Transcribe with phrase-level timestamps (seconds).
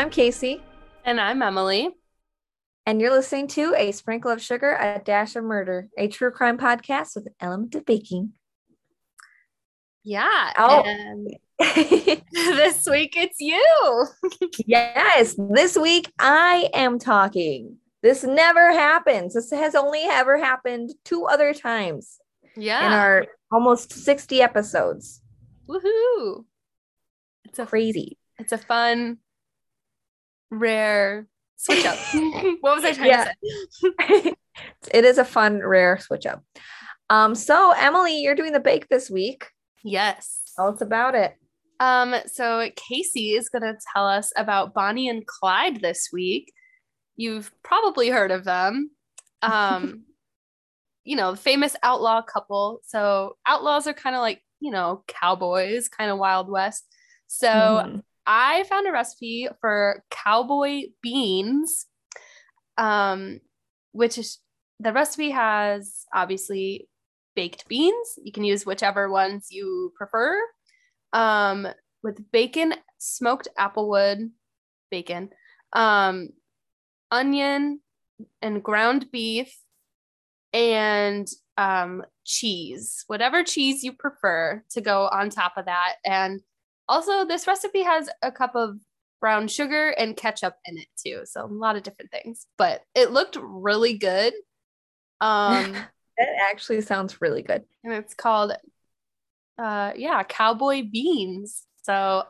[0.00, 0.62] I'm Kasey,
[1.04, 1.90] And I'm Emily.
[2.86, 6.56] and you're listening to A Sprinkle of Sugar, A Dash of Murder, a true crime
[6.56, 8.32] podcast with an element of baking.
[10.02, 10.54] Yeah.
[10.56, 10.82] Oh.
[10.86, 11.28] And
[12.34, 14.06] this week it's you.
[14.66, 17.76] yes, this week I am talking.
[18.02, 19.34] This never happens.
[19.34, 22.18] This has only ever happened two other times
[22.56, 22.86] Yeah.
[22.86, 25.20] in our almost 60 episodes.
[25.68, 26.46] Woohoo.
[27.44, 28.16] It's a Crazy.
[28.38, 29.18] it's a fun,
[30.50, 31.96] rare switch up.
[32.60, 33.24] what was I trying Yeah.
[33.24, 34.34] to say?
[34.94, 36.42] it is a fun, rare switch up.
[37.08, 39.46] Um, so Emily, you're doing the bake this week.
[39.82, 40.40] Yes.
[40.56, 41.34] Tell us about it.
[41.80, 46.52] Um, so Kasey is gonna tell us about Bonnie and Clyde this week.
[47.16, 48.90] You've probably heard of them.
[49.42, 50.04] Um,
[51.04, 52.80] you know, the famous outlaw couple.
[52.86, 56.84] So outlaws are kind of like, you know, cowboys, kind of Wild West.
[57.26, 58.02] So Mhm.
[58.32, 61.86] I found a recipe for cowboy beans,
[62.78, 63.40] um,
[63.90, 64.38] which is
[64.78, 66.88] the recipe has obviously
[67.34, 68.20] baked beans.
[68.22, 70.40] You can use whichever ones you prefer.
[71.12, 71.66] Um,
[72.04, 74.30] with bacon, smoked applewood,
[74.92, 75.30] bacon,
[75.72, 76.28] um,
[77.10, 77.80] onion,
[78.40, 79.52] and ground beef,
[80.52, 81.26] and
[81.58, 85.96] um, cheese, whatever cheese you prefer to go on top of that.
[86.04, 86.42] And
[86.90, 88.76] also, this recipe has a cup of
[89.20, 91.22] brown sugar and ketchup in it too.
[91.24, 94.34] So, a lot of different things, but it looked really good.
[95.20, 95.76] Um,
[96.18, 97.64] That actually sounds really good.
[97.82, 98.52] and it's called,
[99.58, 101.64] uh, yeah, cowboy beans.
[101.82, 102.24] So,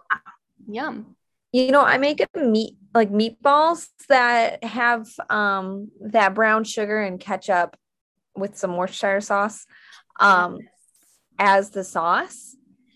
[0.69, 1.17] yum.
[1.51, 7.19] You know, I make a meat like meatballs that have um that brown sugar and
[7.19, 7.77] ketchup
[8.37, 9.67] with some Worcestershire sauce
[10.21, 10.59] um
[11.39, 12.50] as the sauce.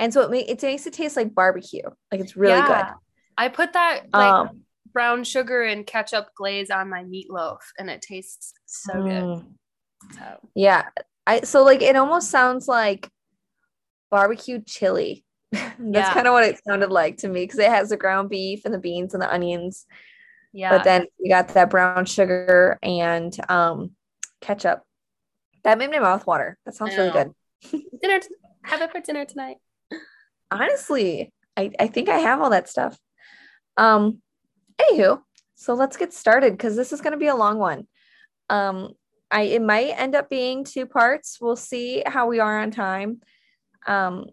[0.04, 1.80] And so it, ma- it makes it taste like barbecue.
[2.12, 2.92] Like it's really Yeah.
[3.38, 4.60] I put that like Um
[4.92, 9.22] brown sugar and ketchup glaze on my meatloaf, and it tastes so good.
[9.24, 9.44] mm,
[10.12, 10.84] So, yeah.
[11.26, 13.08] I so like it almost sounds like
[14.10, 15.24] barbecue chili.
[15.52, 16.12] That's Yeah.
[16.12, 18.74] kind of what it sounded like to me because it has the ground beef and
[18.74, 19.86] the beans and the onions.
[20.52, 20.70] yeah.
[20.70, 23.92] but then you got that brown sugar and um
[24.42, 24.82] ketchup.
[25.64, 26.58] That made my mouth water.
[26.66, 27.32] That sounds really good.
[28.02, 28.28] dinner, t-
[28.64, 29.56] have it for dinner tonight.
[30.50, 32.98] Honestly, I, I think I have all that stuff.
[33.76, 34.20] Um,
[34.80, 35.20] anywho,
[35.54, 37.86] so let's get started because this is gonna be a long one.
[38.50, 38.94] Um,
[39.30, 41.38] I it might end up being two parts.
[41.40, 43.20] We'll see how we are on time.
[43.86, 44.26] Um,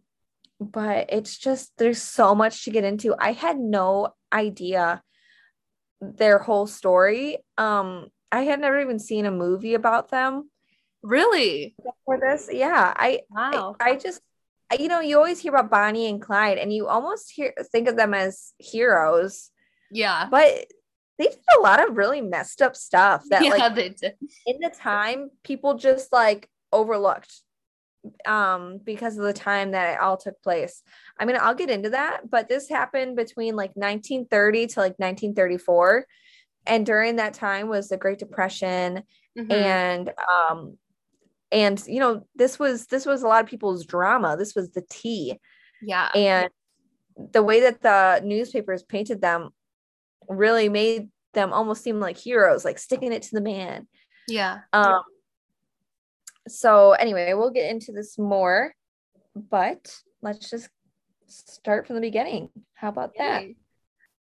[0.59, 3.15] but it's just there's so much to get into.
[3.17, 5.01] I had no idea
[5.99, 7.37] their whole story.
[7.57, 10.49] Um, I had never even seen a movie about them.
[11.03, 11.75] Really?
[12.05, 12.49] for this.
[12.51, 13.75] Yeah, I Wow.
[13.79, 14.21] I, I just
[14.79, 17.95] you know you always hear about Bonnie and Clyde, and you almost hear think of
[17.95, 19.49] them as heroes,
[19.91, 20.27] yeah.
[20.29, 20.65] but
[21.17, 23.87] they did a lot of really messed up stuff that yeah, like
[24.45, 27.41] in the time people just like overlooked
[28.25, 30.81] um because of the time that it all took place.
[31.19, 36.05] I mean, I'll get into that, but this happened between like 1930 to like 1934.
[36.65, 39.03] And during that time was the Great Depression
[39.37, 39.51] Mhm.
[39.51, 40.77] and um
[41.51, 44.83] and you know this was this was a lot of people's drama this was the
[44.89, 45.39] tea
[45.81, 46.09] yeah.
[46.15, 46.49] and
[47.33, 49.49] the way that the newspapers painted them
[50.29, 53.87] really made them almost seem like heroes like sticking it to the man
[54.27, 54.59] yeah.
[54.73, 55.01] um
[56.47, 58.73] so anyway we'll get into this more
[59.35, 60.69] but let's just
[61.27, 63.43] start from the beginning how about that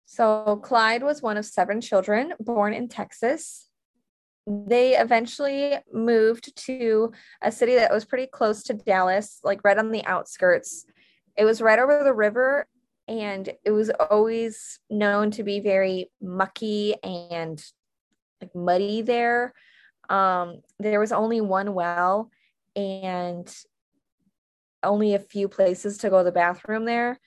[0.06, 3.65] so Clyde was one of seven children born in Texas.
[4.46, 7.12] They eventually moved to
[7.42, 10.86] a city that was pretty close to Dallas, like right on the outskirts.
[11.36, 12.66] It was right over the river
[13.08, 17.62] and it was always known to be very mucky and
[18.40, 19.52] like muddy there.
[20.08, 22.30] Um, there was only one well
[22.76, 23.52] and
[24.82, 27.18] only a few places to go to the bathroom there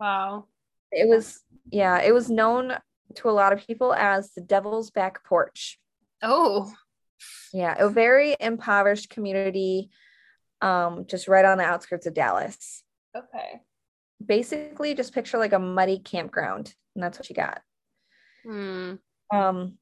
[0.00, 0.46] Wow.
[0.90, 1.40] it was
[1.70, 2.72] yeah it was known
[3.14, 5.78] to a lot of people as the devil's back porch
[6.22, 6.72] Oh.
[7.52, 9.90] yeah a very impoverished community
[10.60, 12.82] um just right on the outskirts of dallas
[13.16, 13.60] Okay.
[14.24, 17.60] basically just picture like a muddy campground and that's what you got
[18.46, 18.94] Hmm.
[19.32, 19.78] um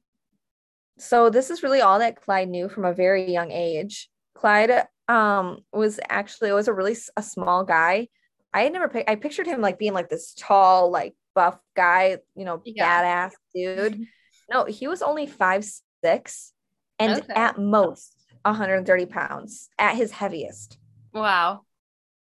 [0.97, 4.71] so this is really all that clyde knew from a very young age clyde
[5.09, 8.07] um was actually was a really a small guy
[8.53, 12.17] i had never pic- i pictured him like being like this tall like buff guy
[12.35, 13.29] you know Yeah.
[13.29, 14.05] badass dude
[14.49, 15.65] no he was only five
[16.03, 16.53] six
[16.99, 17.33] and Okay.
[17.33, 20.77] at most 130 pounds at his heaviest
[21.13, 21.61] Wow.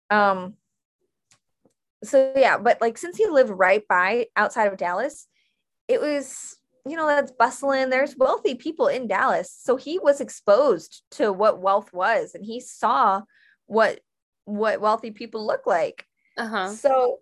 [0.10, 0.54] um
[2.04, 5.28] so yeah but like since he lived right by outside of dallas
[5.88, 11.02] it was you know that's bustling there's wealthy people in dallas so he was exposed
[11.12, 13.22] to what wealth was and he saw
[13.66, 14.00] what
[14.46, 16.06] what wealthy people look like
[16.38, 16.68] Uh-huh.
[16.68, 17.20] so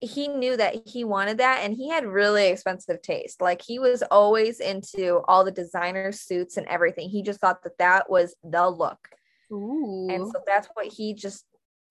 [0.00, 4.02] he knew that he wanted that and he had really expensive taste like he was
[4.10, 8.68] always into all the designer suits and everything he just thought that that was the
[8.70, 9.08] look
[9.52, 10.06] Ooh.
[10.08, 11.44] and so that's what he just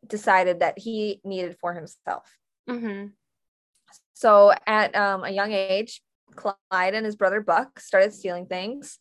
[0.08, 2.38] decided that he needed for himself
[2.70, 3.12] Mhm.
[4.14, 6.02] so at um, a young age,
[6.36, 9.00] Clyde and his brother Buck started stealing things.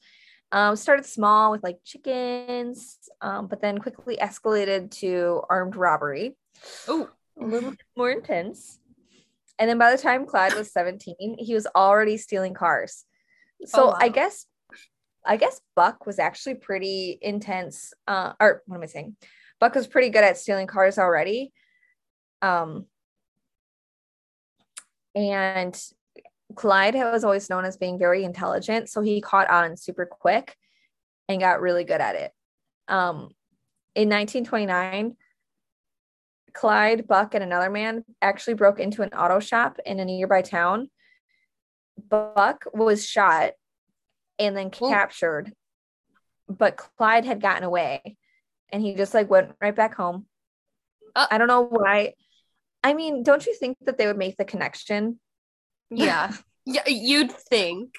[0.52, 6.36] Um, started small with like chickens, um, but then quickly escalated to armed robbery,
[6.88, 7.08] Ooh.
[7.40, 8.78] a little bit more intense.
[9.58, 13.04] And then by the time Clyde was 17, he was already stealing cars.
[13.64, 13.98] So Oh, wow.
[14.00, 14.46] I guess
[15.24, 17.92] I guess Buck was actually pretty intense.
[18.06, 19.16] Uh, or what am I saying?
[19.58, 21.52] Buck was pretty good at stealing cars already.
[22.42, 22.86] Um,
[25.14, 25.76] and
[26.54, 30.54] Clyde was always known as being very intelligent, so he caught on super quick
[31.28, 32.32] and got really good at it.
[32.86, 33.30] Um,
[33.94, 35.16] in 1929,
[36.56, 40.88] Clyde, Buck, and another man actually broke into an auto shop in a nearby town.
[41.98, 43.52] Buck was shot
[44.38, 44.88] and then Ooh.
[44.88, 45.52] captured,
[46.48, 48.16] but Clyde had gotten away
[48.72, 50.26] and he just like went right back home.
[51.14, 51.26] Uh.
[51.30, 52.14] I don't know why.
[52.82, 55.20] I mean, don't you think that they would make the connection?
[55.90, 56.32] Yeah.
[56.64, 57.94] yeah, you'd think.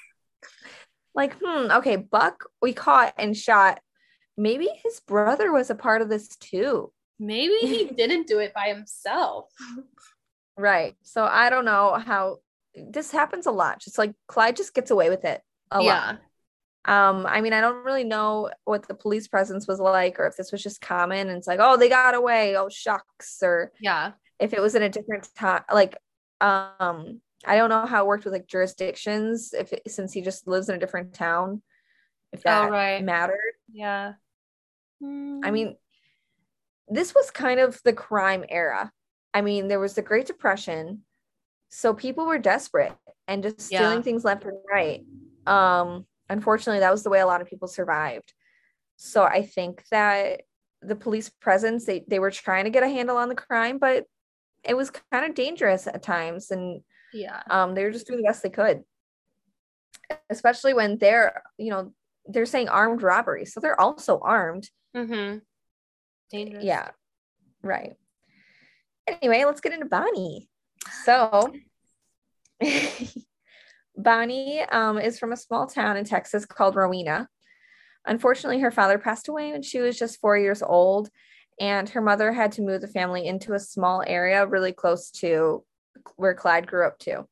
[1.14, 3.80] Like, hmm, okay, Buck we caught and shot.
[4.36, 6.92] Maybe his brother was a part of this too.
[7.18, 9.50] Maybe he didn't do it by himself.
[10.56, 10.96] Right.
[11.02, 12.38] So I don't know how
[12.74, 13.80] this happens a lot.
[13.80, 16.16] Just like Clyde just gets away with it a lot.
[16.84, 17.08] yeah.
[17.08, 20.36] Um, I mean, I don't really know what the police presence was like or if
[20.36, 24.12] this was just common and it's like, oh, they got away, oh shucks, or Yeah.
[24.38, 25.96] if it was in a different time like
[26.40, 30.46] um I don't know how it worked with like jurisdictions if it, since he just
[30.48, 31.62] lives in a different town
[32.32, 33.04] if that Oh, right.
[33.04, 33.54] mattered.
[33.72, 34.14] Yeah.
[35.02, 35.52] I Mm.
[35.52, 35.76] mean,
[36.90, 38.90] this was kind of the crime era.
[39.34, 41.04] I mean, there was the Great Depression,
[41.68, 42.94] so people were desperate
[43.26, 44.02] and just stealing Yeah.
[44.02, 45.04] things left and right.
[45.46, 48.32] Um, unfortunately, that was the way a lot of people survived.
[48.96, 50.42] So I think that
[50.82, 54.04] the police presence, they they were trying to get a handle on the crime, but
[54.64, 56.82] it was kind of dangerous at times, and
[57.12, 57.42] yeah.
[57.50, 58.82] um, they were just doing the best they could.
[60.30, 61.92] Especially when they're, you know,
[62.26, 64.68] they're saying armed robbery, so they're also armed.
[64.96, 65.38] Mm-hmm.
[66.30, 66.64] Dangerous.
[66.64, 66.90] Yeah.
[67.62, 67.94] Right.
[69.06, 70.48] Anyway, let's get into Bonnie.
[71.04, 71.52] So
[73.96, 77.28] Bonnie um, is from a small town in Texas called Rowena.
[78.06, 81.10] Unfortunately, her father passed away when she was just four years old,
[81.60, 85.64] and her mother had to move the family into a small area really close to
[86.16, 87.26] where Clyde grew up to.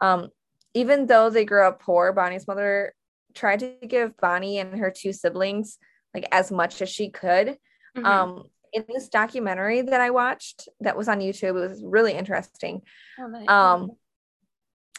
[0.00, 0.30] Um,
[0.72, 2.94] even though they grew up poor, Bonnie's mother
[3.34, 5.78] tried to give Bonnie and her two siblings
[6.14, 7.56] like as much as she could
[7.96, 8.04] Mhm.
[8.04, 12.82] um in this documentary that i watched that was on youtube it was really interesting
[13.18, 13.48] Oh, nice.
[13.48, 13.90] um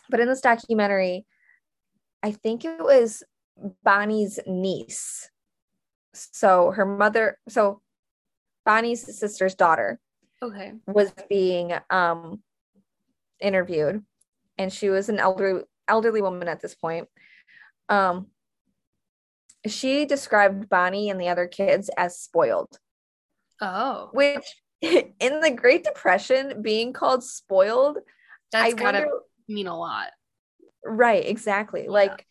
[0.09, 1.25] but in this documentary
[2.23, 3.21] i think it was
[3.83, 5.29] bonnie's niece
[6.13, 7.81] so her mother so
[8.65, 9.99] bonnie's sister's daughter
[10.41, 10.71] okay.
[10.87, 12.41] was being um
[13.41, 14.03] interviewed
[14.57, 17.07] and she was an elderly elderly woman at this point
[17.89, 18.27] um
[19.67, 22.77] she described bonnie and the other kids as spoiled
[23.61, 24.45] Oh, which
[24.81, 27.99] in the Great Depression, being called spoiled,
[28.51, 29.11] that's I gotta wonder,
[29.47, 30.11] mean a lot.
[30.83, 31.83] right, exactly.
[31.83, 31.91] Yeah.
[31.91, 32.25] Like,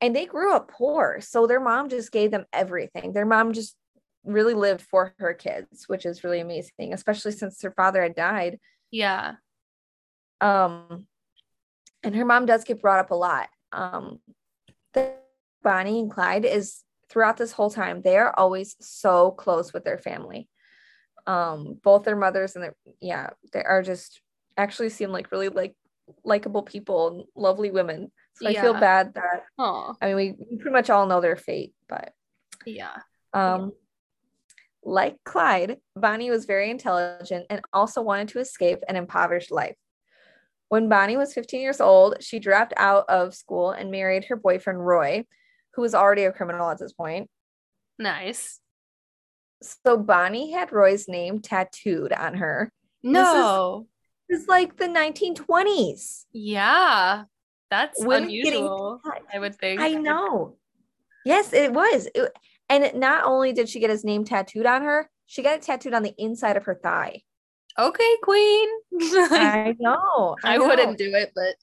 [0.00, 1.20] and they grew up poor.
[1.20, 3.12] So their mom just gave them everything.
[3.12, 3.76] Their mom just
[4.24, 8.58] really lived for her kids, which is really amazing, especially since her father had died.
[8.90, 9.34] Yeah.
[10.40, 11.06] Um,
[12.02, 13.48] and her mom does get brought up a lot.
[13.72, 14.18] Um,
[14.92, 15.14] the
[15.62, 16.82] Bonnie and Clyde is
[17.14, 20.48] throughout this whole time, they are always so close with their family.
[21.28, 24.20] Um, both their mothers and their yeah, they are just
[24.58, 25.74] actually seem like really like
[26.24, 28.10] likable people and lovely women.
[28.34, 31.36] So I feel bad that Oh, I mean we, we pretty much all know their
[31.36, 32.12] fate, but
[32.66, 32.96] yeah.
[33.32, 33.72] um,
[34.82, 39.76] like Clyde, Bonnie was very intelligent and also wanted to escape an impoverished life.
[40.68, 44.84] When Bonnie was 15 years old, she dropped out of school and married her boyfriend
[44.84, 45.24] Roy,
[45.74, 47.28] who was already a criminal at this point.
[47.98, 48.60] Nice.
[49.62, 52.70] So Bonnie had Roy's name tattooed on her.
[53.02, 53.86] No.
[54.28, 56.24] It's like the 1920s.
[56.32, 57.24] yeah.
[57.70, 59.00] That's Women unusual.
[59.04, 59.80] tat- I would think.
[59.80, 60.56] I know.
[61.24, 62.08] Yes, it was.
[62.14, 62.32] It-
[62.68, 65.92] and not only did she get his name tattooed on her, she got it tattooed
[65.94, 67.22] on the inside of her thigh.
[67.78, 68.68] Okay, queen.
[69.00, 70.36] I know.
[70.44, 70.66] I know.
[70.68, 71.56] wouldn't do it, but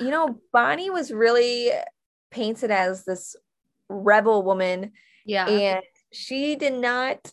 [0.00, 1.70] you know, Bonnie was really
[2.30, 3.36] painted as this
[3.88, 4.92] rebel woman.
[5.24, 5.46] Yeah.
[5.48, 5.82] And
[6.12, 7.32] she did not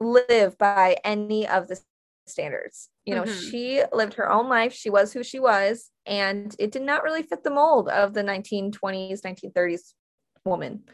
[0.00, 1.80] live by any of the
[2.26, 2.88] standards.
[3.04, 3.50] You know, Mhm.
[3.50, 4.72] she lived her own life.
[4.72, 8.22] She was who she was, and it did not really fit the mold of the
[8.22, 9.94] 1920s, 1930s
[10.44, 10.84] woman.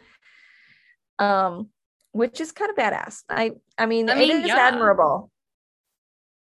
[1.19, 1.71] Um,
[2.13, 3.23] which is kind of badass.
[3.29, 4.57] I I mean, I mean, it is yeah.
[4.57, 5.31] admirable.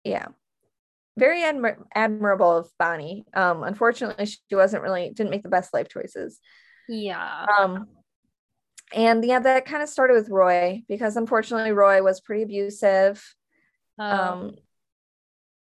[0.04, 0.28] Yeah.
[1.16, 3.24] Very admir- admirable of Bonnie.
[3.34, 6.40] Um, unfortunately, she wasn't really didn't make the best life choices.
[6.88, 7.46] Yeah.
[7.58, 7.86] Um,
[8.92, 13.24] and yeah, that kind of started with Roy because unfortunately Roy was pretty abusive.
[13.98, 14.54] Oh, Um,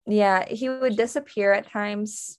[0.07, 2.39] yeah, he would disappear at times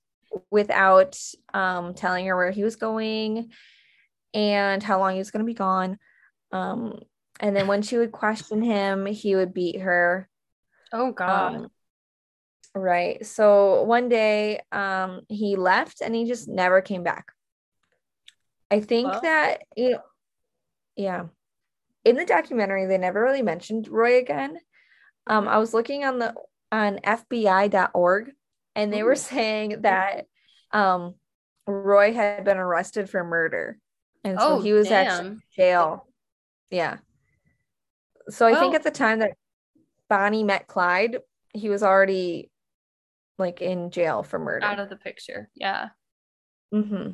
[0.51, 1.17] without
[1.53, 3.51] um telling her where he was going
[4.33, 5.97] and how long he was going to be gone.
[6.51, 6.99] Um,
[7.39, 10.29] and then when she would question him, he would beat her.
[10.93, 11.55] oh God.
[11.55, 11.67] Um,
[12.75, 13.25] right.
[13.25, 17.31] So one day, um, he left and he just never came back.
[18.71, 19.21] I think Well.
[19.21, 20.01] that you know,
[20.95, 21.23] yeah.
[22.05, 24.57] In the documentary, they never really mentioned Roy again.
[25.27, 26.33] Um, I was looking on the
[26.71, 28.31] on FBI.org
[28.75, 30.25] and they were saying that
[30.71, 31.15] um
[31.67, 33.79] Roy had been arrested for murder.
[34.23, 36.07] And so Oh, he was actually in jail.
[36.69, 36.97] Yeah.
[38.29, 39.33] So I think at the time that
[40.09, 41.17] Bonnie met Clyde,
[41.53, 42.51] he was already
[43.39, 44.65] like in jail for murder.
[44.65, 45.49] Out of the picture.
[45.55, 45.89] Yeah.
[46.73, 47.11] Mm-hmm.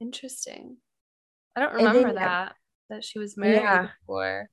[0.00, 0.76] Interesting.
[1.56, 2.54] I don't And then, remember uh, that.
[2.90, 3.88] That she was married Yeah.
[4.02, 4.50] before.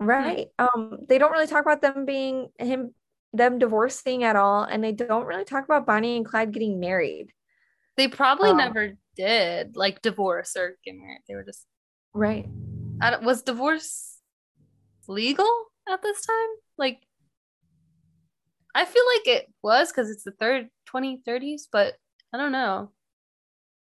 [0.00, 0.48] Right.
[0.58, 2.94] Um, they don't really talk about them being him
[3.32, 7.32] them divorcing at all, and they don't really talk about Bonnie and Clyde getting married.
[7.96, 11.22] They probably Um, never did like divorce or get married.
[11.26, 11.66] They were just
[12.14, 12.46] Right.
[13.00, 14.18] I don't, was divorce
[15.08, 15.50] legal
[15.88, 16.48] at this time?
[16.76, 17.00] Like
[18.78, 21.94] I feel like it was because it's the third 2030s, but
[22.32, 22.92] I don't know.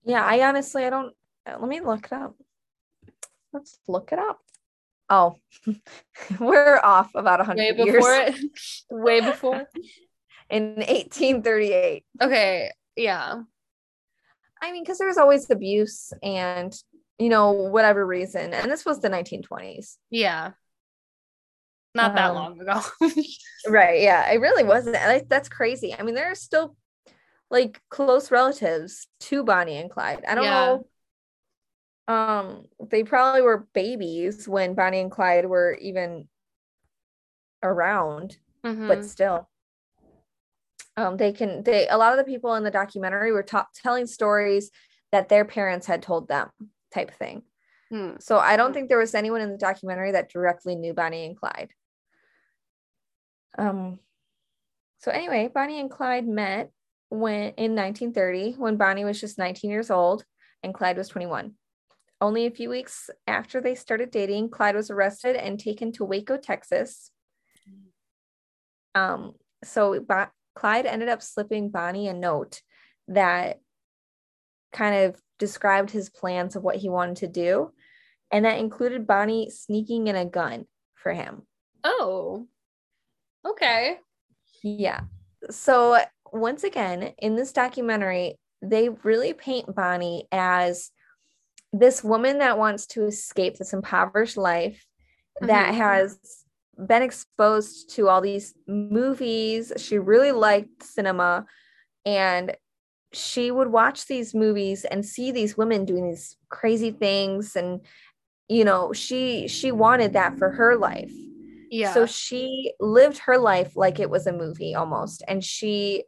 [0.05, 1.15] Yeah, I honestly I don't
[1.47, 2.37] uh, let me look it up.
[3.55, 4.41] Let's look it up.
[5.09, 5.37] Oh,
[6.41, 8.51] we're off about a Way hundred years it.
[8.91, 9.67] Way before.
[10.51, 12.05] in 1838.
[12.21, 12.71] Okay.
[12.95, 13.41] Yeah.
[14.61, 16.71] I mean, because there was always abuse and
[17.19, 19.97] you know whatever reason, and this was the 1920s.
[20.11, 20.51] Yeah.
[21.95, 22.81] Not that Um, long ago.
[23.69, 24.01] Right.
[24.01, 24.29] Yeah.
[24.33, 24.97] It really wasn't.
[24.97, 25.95] Like, that's crazy.
[25.95, 26.77] I mean, there are still
[27.49, 30.25] like close relatives to Bonnie and Clyde.
[30.27, 30.77] I don't Yeah.
[32.09, 32.15] know.
[32.15, 36.29] Um, they probably were babies when Bonnie and Clyde were even
[37.63, 38.89] around, Mhm.
[38.89, 39.49] but still.
[40.97, 44.07] Um, they can they a lot of the people in the documentary were ta- telling
[44.07, 44.71] stories
[45.13, 46.51] that their parents had told them,
[46.93, 47.45] type thing.
[47.91, 48.15] Hmm.
[48.19, 51.37] So I don't think there was anyone in the documentary that directly knew Bonnie and
[51.37, 51.71] Clyde.
[53.59, 53.99] Um
[54.99, 56.71] so anyway, Bonnie and Clyde met
[57.09, 60.25] when in 1930 when Bonnie was just 19 years old
[60.63, 61.55] and Clyde was 21.
[62.21, 66.37] Only a few weeks after they started dating, Clyde was arrested and taken to Waco,
[66.37, 67.11] Texas.
[68.95, 72.63] Um so Bo- Clyde ended up slipping Bonnie a note
[73.09, 73.61] that
[74.73, 77.73] kind of described his plans of what he wanted to do
[78.33, 81.43] and that included Bonnie sneaking in a gun for him.
[81.85, 82.47] Oh.
[83.47, 83.99] Okay.
[84.63, 85.01] Yeah.
[85.51, 85.99] So
[86.33, 90.91] once again, in this documentary, they really paint Bonnie as
[91.73, 94.87] this woman that wants to escape this impoverished life
[95.41, 95.77] that Mhm.
[95.79, 96.45] has
[96.87, 99.73] been exposed to all these movies.
[99.77, 101.47] She really liked cinema
[102.07, 102.57] and
[103.13, 107.81] she would watch these movies and see these women doing these crazy things and
[108.49, 111.13] you know she she wanted that for her life
[111.73, 111.95] Yeah.
[111.95, 116.05] so she lived her life like it was a movie almost, and she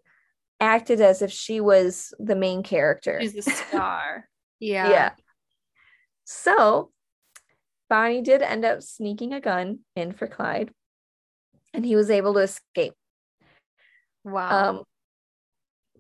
[0.61, 3.19] acted as if she was the main character.
[3.21, 4.29] She's the star.
[4.61, 4.91] Yeah.
[4.91, 5.11] yeah.
[6.25, 6.91] So
[7.89, 10.71] Bonnie did end up sneaking a gun in for Clyde,
[11.73, 12.95] and he was able to escape.
[14.23, 14.69] Wow.
[14.69, 14.83] Um,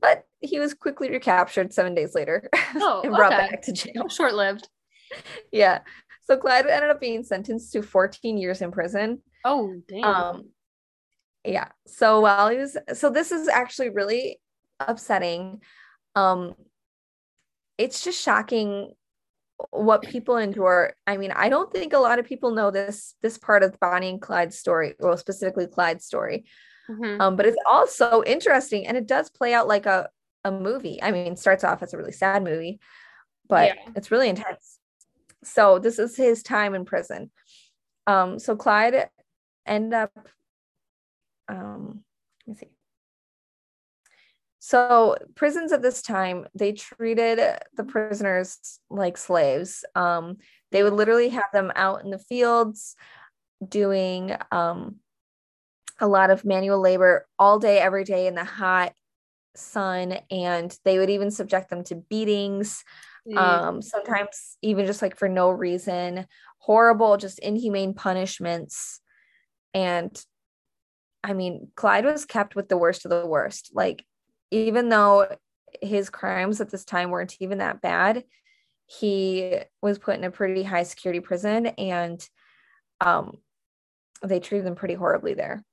[0.00, 3.48] but he was quickly recaptured seven days later Oh, and brought okay.
[3.50, 4.08] back to jail.
[4.10, 4.68] Short lived.
[5.52, 5.80] Yeah.
[6.26, 9.22] So Clyde ended up being sentenced to 14 years in prison.
[9.44, 10.04] Oh, damn.
[10.04, 10.48] Um,
[11.44, 11.68] yeah.
[11.86, 14.40] So while he was, so this is actually really
[14.80, 15.60] upsetting.
[16.14, 16.54] Um,
[17.76, 18.92] it's just shocking
[19.70, 20.94] what people endure.
[21.06, 24.08] I mean, I don't think a lot of people know this this part of Bonnie
[24.10, 26.44] and Clyde's story, well, specifically Clyde's story.
[26.88, 27.20] Mhm.
[27.20, 30.08] Um, but it's also interesting, and it does play out like a
[30.44, 31.02] a movie.
[31.02, 32.78] I mean, starts off as a really sad movie,
[33.48, 33.92] but Yeah.
[33.96, 34.78] it's really intense.
[35.42, 37.30] So this is his time in prison.
[38.06, 39.08] Um, so Clyde
[39.66, 40.12] ended up,
[41.48, 42.04] um,
[42.46, 42.70] let me see.
[44.60, 47.38] So prisons at this time, they treated
[47.76, 49.84] the prisoners like slaves.
[49.94, 50.38] Um,
[50.72, 52.96] they would literally have them out in the fields
[53.68, 54.96] doing um,
[56.00, 58.94] a lot of manual labor all day, every day in the hot
[59.54, 62.84] sun, and they would even subject them to beatings.
[63.28, 63.36] Mm.
[63.36, 66.26] Um, sometimes even just like for no reason,
[66.58, 69.00] horrible, just inhumane punishments.
[69.74, 70.18] And
[71.22, 73.70] I mean, Clyde was kept with the worst of the worst.
[73.74, 74.04] Like
[74.50, 75.26] even though
[75.82, 78.24] his crimes at this time weren't even that bad,
[78.86, 82.26] he was put in a pretty high security prison and
[83.00, 83.38] um
[84.22, 85.64] they treated him pretty horribly there.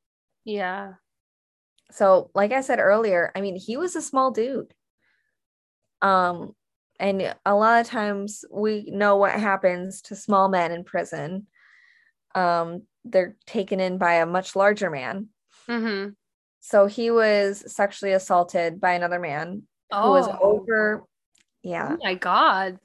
[0.43, 0.93] Yeah.
[1.91, 4.74] So, like I said earlier, I mean, he was a small dude.
[6.01, 6.53] Um
[7.00, 11.48] and a lot of times we know what happens to small men in prison.
[12.34, 15.29] Um they're taken in by a much larger man.
[15.70, 16.12] Mm-hmm.
[16.60, 20.03] So he was sexually assaulted by another man oh.
[20.03, 20.38] who was oh.
[20.41, 21.03] over.
[21.63, 21.89] Yeah.
[21.93, 22.77] Oh my God.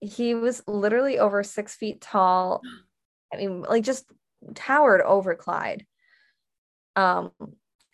[0.00, 2.60] He was literally over six feet tall.
[3.32, 4.04] I mean, like just
[4.54, 5.86] towered over Clyde.
[6.96, 7.32] Um,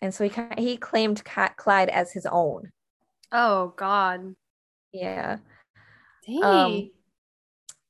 [0.01, 2.71] and so he he claimed Clyde as his own.
[3.31, 4.35] Oh God.
[4.91, 5.37] Yeah.
[6.27, 6.43] Dang.
[6.43, 6.89] Um,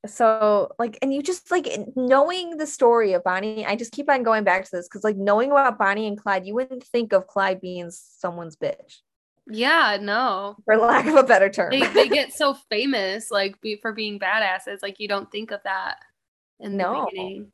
[0.06, 4.24] so like and you just like knowing the story of bonnie i just keep on
[4.24, 7.28] going back to this because like knowing about bonnie and clyde you wouldn't think of
[7.28, 9.00] clyde being someone's bitch.
[9.48, 10.56] Yeah no.
[10.66, 11.72] For lack of a better term.
[11.72, 15.62] They, they get so famous like be, for being badasses like you don't think of
[15.64, 15.98] that
[16.60, 17.06] in the no.
[17.06, 17.52] beginning.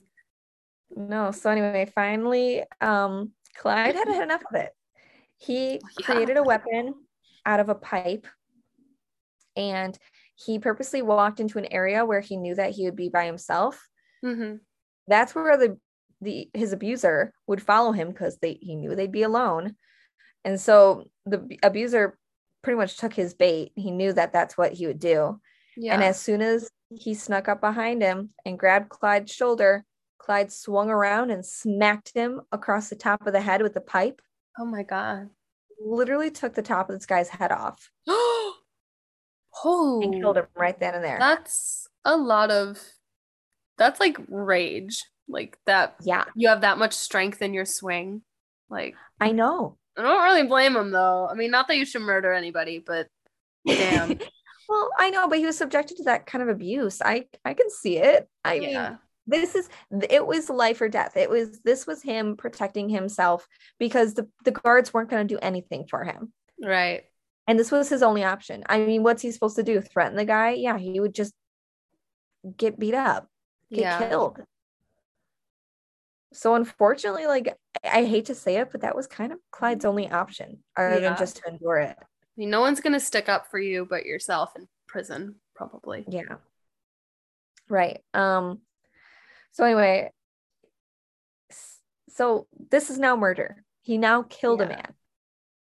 [0.95, 4.73] No so anyway finally um clyde had had enough of it.
[5.37, 5.79] He yeah.
[6.03, 6.93] created a weapon
[7.45, 8.27] out of a pipe
[9.55, 9.97] and
[10.37, 13.87] he purposely walked into an area where he knew that he would be by himself.
[14.23, 14.57] Mm-hmm.
[15.07, 15.77] That's where the
[16.21, 19.75] the his abuser would follow him because they he knew they'd be alone,
[20.43, 22.17] and so the abuser
[22.61, 23.71] pretty much took his bait.
[23.75, 25.39] He knew that that's what he would do.
[25.75, 25.93] Yeah.
[25.93, 29.85] And as soon as he snuck up behind him and grabbed Clyde's shoulder,
[30.17, 34.21] Clyde swung around and smacked him across the top of the head with the pipe.
[34.59, 35.29] Oh my god!
[35.79, 37.89] Literally took the top of this guy's head off.
[39.63, 40.41] Oh, and killed oh.
[40.41, 41.17] him right then and there.
[41.19, 42.79] That's a lot of.
[43.77, 45.95] That's like rage, like that.
[46.01, 48.21] Yeah, you have that much strength in your swing.
[48.69, 49.77] Like I know.
[49.97, 51.27] I don't really blame him though.
[51.27, 53.07] I mean, not that you should murder anybody, but
[53.65, 54.19] damn.
[54.69, 57.01] well, I know, but he was subjected to that kind of abuse.
[57.01, 58.27] I I can see it.
[58.43, 58.89] I yeah.
[58.89, 59.69] mean, this is
[60.09, 61.17] it was life or death.
[61.17, 63.47] It was this was him protecting himself
[63.79, 66.31] because the the guards weren't going to do anything for him.
[66.61, 67.03] Right.
[67.47, 68.63] And this was his only option.
[68.67, 69.79] I mean, what's he supposed to do?
[69.81, 70.51] Threaten the guy?
[70.51, 71.33] Yeah, he would just
[72.57, 73.29] get beat up,
[73.71, 74.09] get yeah.
[74.09, 74.41] killed.
[76.33, 80.09] So unfortunately, like I hate to say it, but that was kind of Clyde's only
[80.09, 81.09] option, other yeah.
[81.09, 81.95] than just to endure it.
[81.99, 82.05] I
[82.35, 86.03] mean, no one's gonna stick up for you but yourself in prison, probably.
[86.07, 86.35] Yeah.
[87.69, 88.01] Right.
[88.13, 88.59] Um.
[89.53, 90.11] So anyway,
[92.09, 93.63] so this is now murder.
[93.81, 94.65] He now killed yeah.
[94.65, 94.93] a man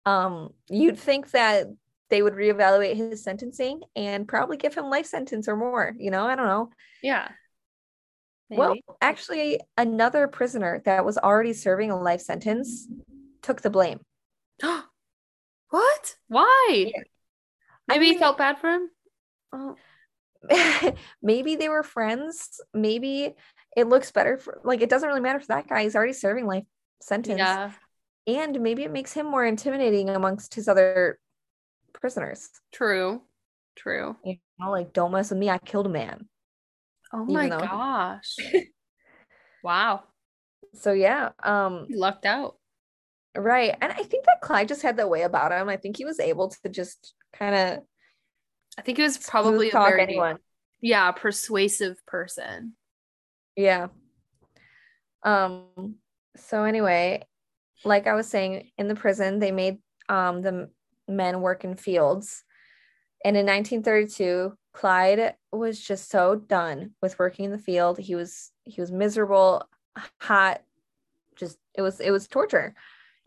[0.06, 1.66] um, you'd think that
[2.10, 5.94] they would reevaluate his sentencing and probably give him life sentence or more.
[5.98, 6.70] You know, I don't know.
[7.02, 7.28] Yeah.
[8.50, 8.60] Maybe.
[8.60, 12.86] Well, actually, another prisoner that was already serving a life sentence
[13.42, 14.00] took the blame.
[15.70, 16.16] what?
[16.28, 16.90] Why?
[16.94, 17.02] Yeah.
[17.88, 18.90] Maybe I mean, he felt bad for him.
[19.52, 19.76] Oh.
[21.22, 22.60] maybe they were friends.
[22.74, 23.34] Maybe
[23.76, 25.84] it looks better for like it doesn't really matter for that guy.
[25.84, 26.64] He's already serving life
[27.00, 27.38] sentence.
[27.38, 27.72] Yeah
[28.26, 31.18] and maybe it makes him more intimidating amongst his other
[31.92, 32.48] prisoners.
[32.72, 33.22] True.
[33.76, 34.16] True.
[34.24, 35.50] You know, like don't mess with me.
[35.50, 36.28] I killed a man.
[37.12, 38.36] Oh my though- gosh.
[39.64, 40.04] wow.
[40.74, 42.56] So yeah, um he lucked out.
[43.36, 43.74] Right.
[43.80, 45.68] And I think that Clyde just had that way about him.
[45.68, 47.84] I think he was able to just kind of
[48.78, 50.38] I think he was probably a very anyone.
[50.80, 52.74] yeah, persuasive person.
[53.56, 53.88] Yeah.
[55.24, 55.96] Um
[56.36, 57.22] so anyway,
[57.84, 60.70] like I was saying, in the prison, they made um, the
[61.08, 62.44] men work in fields.
[63.24, 67.98] And in 1932, Clyde was just so done with working in the field.
[67.98, 69.62] He was he was miserable,
[70.20, 70.62] hot,
[71.36, 72.74] just it was it was torture.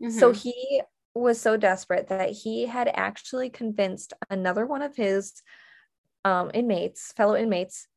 [0.02, 0.18] Mm-hmm.
[0.18, 0.82] So he
[1.14, 5.42] was so desperate that he had actually convinced another one of his
[6.24, 7.88] um, inmates, fellow inmates,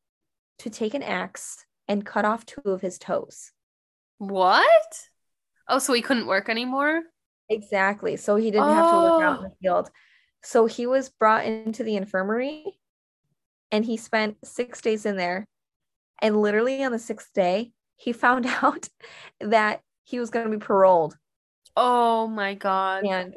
[0.58, 3.52] to take an axe and cut off two of his toes.
[4.18, 5.08] What?
[5.72, 7.00] Oh, so he couldn't work anymore?
[7.48, 8.18] Exactly.
[8.18, 8.74] So he didn't oh.
[8.74, 9.56] have to work out in the oh.
[9.62, 9.90] field.
[10.42, 12.64] So he was brought into the infirmary
[13.70, 15.46] and he spent six days in there.
[16.20, 18.86] And literally on the sixth day, he found out
[19.40, 21.16] that he was going to be paroled.
[21.74, 23.06] Oh my God.
[23.06, 23.34] And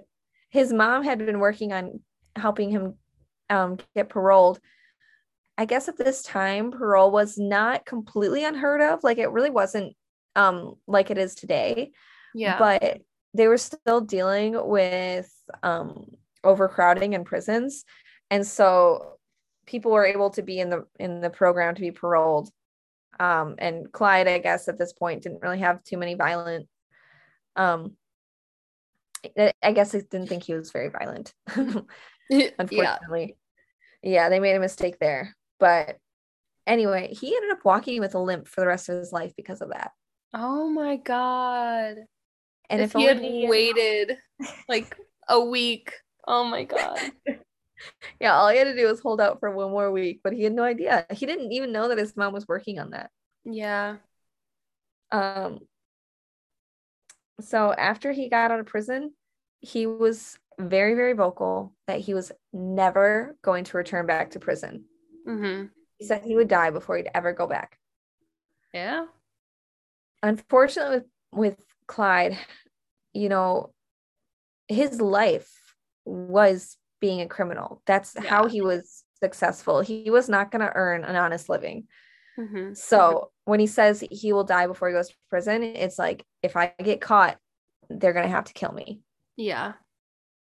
[0.49, 2.01] his mom had been working on
[2.35, 2.95] helping him
[3.49, 4.59] um, get paroled.
[5.57, 9.05] I guess at this time, parole was not completely unheard of.
[9.05, 9.95] Like it really wasn't
[10.35, 11.93] um, like it is today.
[12.35, 12.59] Yeah.
[12.59, 13.01] But
[13.33, 15.31] they were still dealing with
[15.63, 16.05] um,
[16.43, 17.85] overcrowding in prisons.
[18.29, 19.17] And so
[19.65, 22.49] people were able to be in the in the program to be paroled.
[23.19, 26.67] Um, and Clyde, I guess at this point, didn't really have too many violent
[27.55, 27.95] um
[29.63, 31.33] I guess I didn't think he was very violent.
[32.29, 33.37] Unfortunately.
[34.03, 34.11] Yeah.
[34.11, 35.35] yeah, they made a mistake there.
[35.59, 35.97] But
[36.67, 39.61] anyway, he ended up walking with a limp for the rest of his life because
[39.61, 39.91] of that.
[40.33, 41.95] Oh my god.
[42.69, 44.17] And if, if he had waited
[44.67, 44.95] like
[45.27, 45.93] a week,
[46.27, 46.99] oh my god.
[48.19, 50.43] yeah, all he had to do was hold out for one more week, but he
[50.43, 51.05] had no idea.
[51.11, 53.09] He didn't even know that his mom was working on that.
[53.43, 53.97] Yeah.
[55.11, 55.59] Um
[57.41, 59.13] so after he got out of prison,
[59.59, 64.85] he was very, very vocal that he was never going to return back to prison.
[65.27, 65.65] Mm-hmm.
[65.97, 67.77] He said he would die before he'd ever go back.
[68.73, 69.05] Yeah.
[70.23, 72.37] Unfortunately, with, with Clyde,
[73.13, 73.73] you know,
[74.67, 75.51] his life
[76.05, 77.81] was being a criminal.
[77.85, 78.29] That's yeah.
[78.29, 79.81] how he was successful.
[79.81, 81.87] He was not going to earn an honest living.
[82.39, 82.73] Mm-hmm.
[82.73, 86.57] So when he says he will die before he goes to prison, it's like if
[86.57, 87.37] I get caught,
[87.89, 89.01] they're gonna have to kill me.
[89.37, 89.73] Yeah.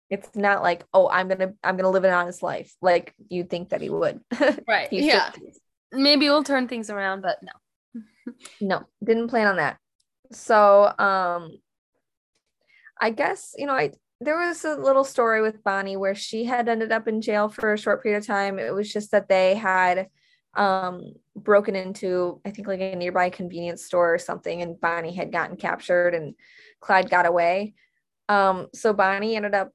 [0.09, 2.75] It's not like, oh, I'm gonna I'm gonna live an honest life.
[2.81, 4.21] Like you'd think that he would.
[4.69, 4.93] Right.
[4.93, 5.33] yeah.
[5.93, 8.03] Maybe we'll turn things around, but no.
[8.61, 9.79] no, didn't plan on that.
[10.33, 11.59] So um
[13.01, 16.69] I guess, you know, I there was a little story with Bonnie where she had
[16.69, 18.59] ended up in jail for a short period of time.
[18.59, 20.09] It was just that they had
[20.55, 25.33] um, broken into, I think, like a nearby convenience store or something, and Bonnie had
[25.33, 26.35] gotten captured and
[26.81, 27.75] Clyde got away.
[28.31, 29.73] Um, so Bonnie ended up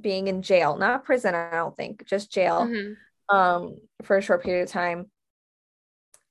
[0.00, 3.36] being in jail, not prison, I don't think, just jail mm-hmm.
[3.36, 5.10] um, for a short period of time.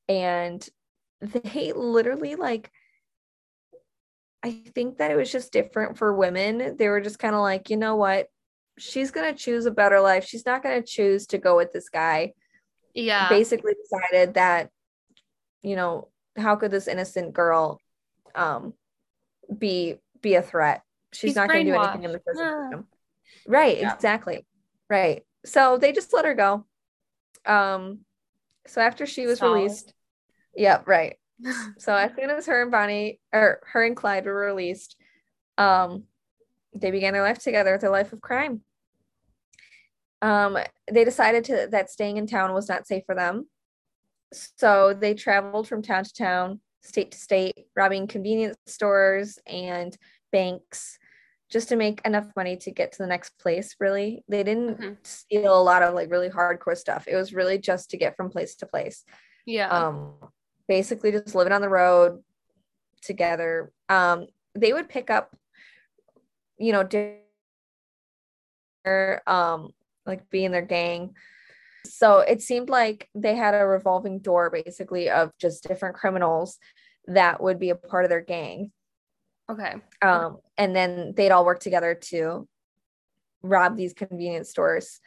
[0.07, 0.65] And
[1.19, 2.71] they literally, like,
[4.43, 6.75] I think that it was just different for women.
[6.77, 8.27] They were just kind of like, you know what?
[8.79, 10.25] She's going to choose a better life.
[10.25, 12.33] She's not going to choose to go with this guy
[12.93, 14.69] yeah basically decided that
[15.61, 17.79] you know how could this innocent girl
[18.35, 18.73] um
[19.57, 22.63] be be a threat she's He's not going to do anything in the prison yeah.
[22.63, 22.87] system
[23.47, 23.93] right yeah.
[23.93, 24.45] exactly
[24.89, 26.65] right so they just let her go
[27.45, 27.99] um
[28.67, 29.55] so after she was Solid.
[29.55, 29.93] released
[30.55, 31.15] yep yeah, right
[31.77, 34.95] so as soon as her and bonnie or her and clyde were released
[35.57, 36.03] um
[36.73, 38.61] they began their life together their life of crime
[40.21, 40.57] um,
[40.91, 43.47] they decided to, that staying in town was not safe for them.
[44.31, 49.95] So they traveled from town to town, state to state, robbing convenience stores and
[50.31, 50.97] banks
[51.49, 53.75] just to make enough money to get to the next place.
[53.79, 54.93] Really, they didn't mm-hmm.
[55.03, 57.07] steal a lot of like really hardcore stuff.
[57.07, 59.03] It was really just to get from place to place.
[59.45, 59.67] Yeah.
[59.67, 60.13] Um,
[60.71, 62.23] basically just living on the road
[63.01, 63.73] together.
[63.89, 65.35] Um, they would pick up,
[66.57, 67.19] you know, dinner,
[69.27, 69.73] um,
[70.05, 71.13] like be in their gang.
[71.83, 76.57] So it seemed like they had a revolving door basically of just different criminals
[77.07, 78.71] that would be a part of their gang.
[79.49, 79.73] Okay.
[80.01, 82.47] Um, and then they'd all work together to
[83.43, 85.01] rob these convenience stores.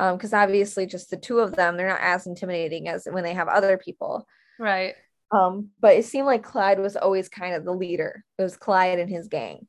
[0.00, 3.34] Um, because obviously just the two of them, they're not as intimidating as when they
[3.34, 4.26] have other people.
[4.58, 4.94] Right.
[5.30, 8.24] Um, but it seemed like Clyde was always kind of the leader.
[8.38, 9.66] It was Clyde and his gang.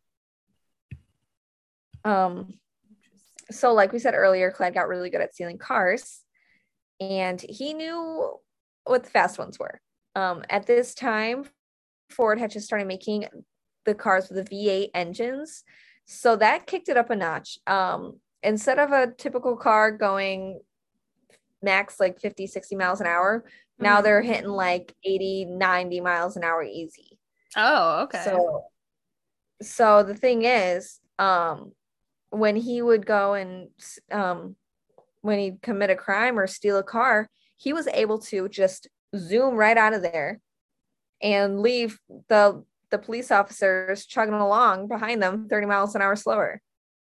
[2.06, 2.54] Um,
[3.52, 6.22] so like we said earlier, Clyde got really good at stealing cars
[7.00, 8.40] and he knew
[8.86, 9.82] what the fast ones were.
[10.16, 11.46] Um, at this time,
[12.10, 13.26] Ford had just started making
[13.86, 15.64] the cars with the V8 engines.
[16.06, 17.60] So that kicked it up a notch.
[17.68, 20.62] Um, instead of a typical car going
[21.62, 23.84] max like 50, 60 miles an hour, mm-hmm.
[23.84, 27.18] now they're hitting like 80, 90 miles an hour easy.
[27.56, 28.22] Oh, okay.
[28.24, 28.66] So
[29.62, 31.72] so the thing is, um,
[32.30, 33.70] when he would go and
[34.12, 34.56] um,
[35.22, 39.56] when he'd commit a crime or steal a car, he was able to just zoom
[39.56, 40.40] right out of there
[41.22, 46.62] and leave the the police officers chugging along behind them 30 miles an hour slower.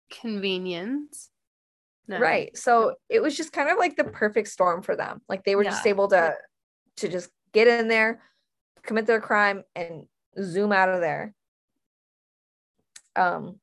[0.09, 1.29] Convenience.
[2.07, 2.19] No.
[2.19, 2.55] Right.
[2.55, 5.21] So it was just kind of like the perfect storm for them.
[5.27, 5.71] Like they were yeah.
[5.71, 6.35] just able to
[6.97, 8.21] to just get in there,
[8.83, 10.05] commit their crime and
[10.41, 11.33] zoom out of there.
[13.15, 13.59] Um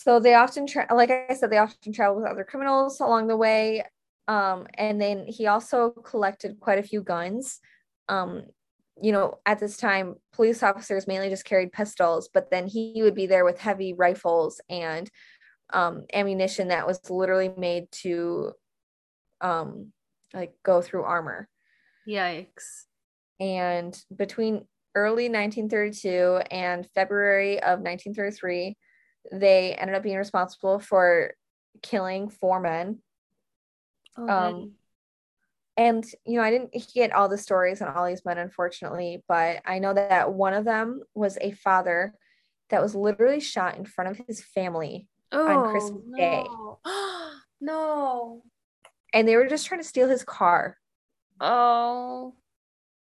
[0.00, 3.36] so they often, tra- like I said, they often travel with other criminals along the
[3.36, 3.84] way.
[4.28, 7.60] Um, and then he also collected quite a few guns.
[8.08, 8.44] Um,
[9.02, 13.14] you know, at this time, police officers mainly just carried pistols, but then he would
[13.14, 15.10] be there with heavy rifles and
[15.72, 18.52] um, ammunition that was literally made to
[19.40, 19.92] um,
[20.34, 21.48] like go through armor.
[22.08, 22.84] Yikes.
[23.38, 28.76] And between early 1932 and February of 1933,
[29.32, 31.34] they ended up being responsible for
[31.82, 32.98] killing four men.
[34.16, 34.72] Oh, Um,
[35.76, 39.62] and you know, I didn't get all the stories on all these men, unfortunately, but
[39.64, 42.14] I know that one of them was a father
[42.68, 46.44] that was literally shot in front of his family, oh, Christmas Day.
[46.44, 46.78] no.
[47.60, 48.42] no.
[49.12, 50.76] and they were just trying to steal his car.
[51.40, 52.34] Oh.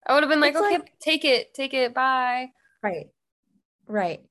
[0.07, 2.49] I would have been like, It's okay, like- take it, take it, bye.
[2.81, 3.07] Right.
[3.87, 4.21] Right.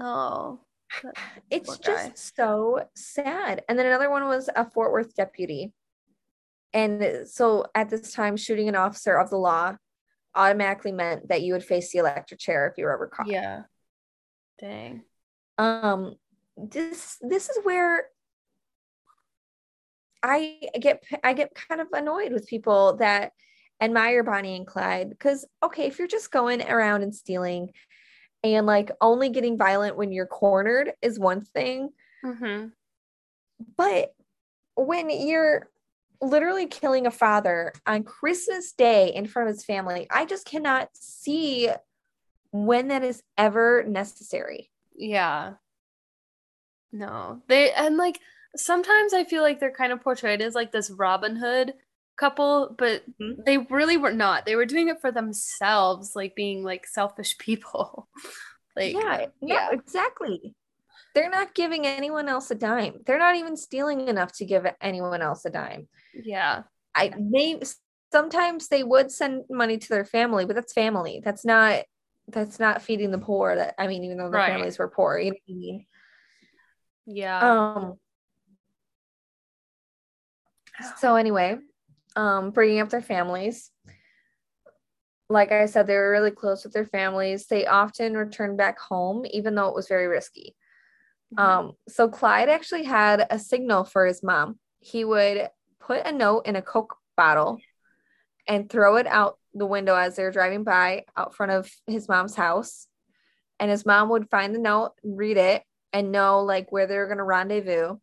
[0.00, 0.60] Oh.
[1.50, 2.44] It's just guy.
[2.44, 3.62] so sad.
[3.68, 5.72] And then another one was a Fort Worth deputy.
[6.72, 9.76] And so at this time, shooting an officer of the law
[10.34, 13.28] automatically meant that you would face the electric chair if you were ever caught.
[13.28, 13.62] Yeah.
[14.60, 15.02] Dang.
[15.58, 16.14] um
[16.56, 18.04] this this is where
[20.22, 23.32] i get i get kind of annoyed with people that
[23.80, 27.68] admire bonnie and clyde because okay if you're just going around and stealing
[28.42, 31.90] and like only getting violent when you're cornered is one thing
[32.24, 32.68] Mm-hmm.
[33.76, 34.14] but
[34.76, 35.68] when you're
[36.22, 40.88] literally killing a father on christmas day in front of his family i just cannot
[40.94, 41.68] see
[42.50, 45.54] when that is ever necessary Yeah.
[46.94, 47.42] No.
[47.48, 48.20] They and like
[48.56, 51.74] sometimes I feel like they're kind of portrayed as like this Robin Hood
[52.16, 53.44] couple, but Mhm.
[53.44, 54.46] they really were not.
[54.46, 58.08] They were doing it for themselves, like being like selfish people.
[58.76, 59.70] like yeah, no, yeah.
[59.72, 60.54] exactly.
[61.14, 63.00] They're not giving anyone else a dime.
[63.06, 65.88] They're not even stealing enough to give anyone else a dime.
[66.12, 66.62] yeah.
[66.94, 67.60] I they
[68.12, 71.20] sometimes they would send money to their family, but that's family.
[71.24, 71.84] That's not
[72.28, 73.56] that's not feeding the poor.
[73.56, 74.52] That I mean, even though their Right.
[74.52, 75.86] families were poor, you know what I mean?
[77.06, 77.38] Yeah.
[77.38, 77.94] Um.
[80.98, 81.58] So anyway,
[82.16, 83.70] um, bringing up their families.
[85.28, 87.46] Like I said, they were really close with their families.
[87.46, 90.54] They often returned back home, even though it was very risky.
[91.36, 94.58] Um, so Clyde actually had a signal for his mom.
[94.80, 95.48] He would
[95.80, 97.58] put a note in a Coke bottle
[98.46, 102.08] and throw it out the window as they were driving by out front of his
[102.08, 102.86] mom's house.
[103.58, 105.62] And his mom would find the note, read it,
[105.94, 107.96] and know like where they're going to rendezvous.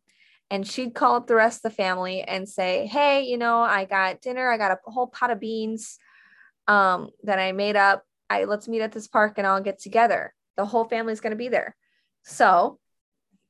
[0.50, 3.84] And she'd call up the rest of the family and say, Hey, you know, I
[3.84, 5.98] got dinner, I got a whole pot of beans
[6.66, 8.02] um, that I made up.
[8.28, 10.34] I let's meet at this park and I'll get together.
[10.56, 11.76] The whole family's going to be there.
[12.24, 12.78] So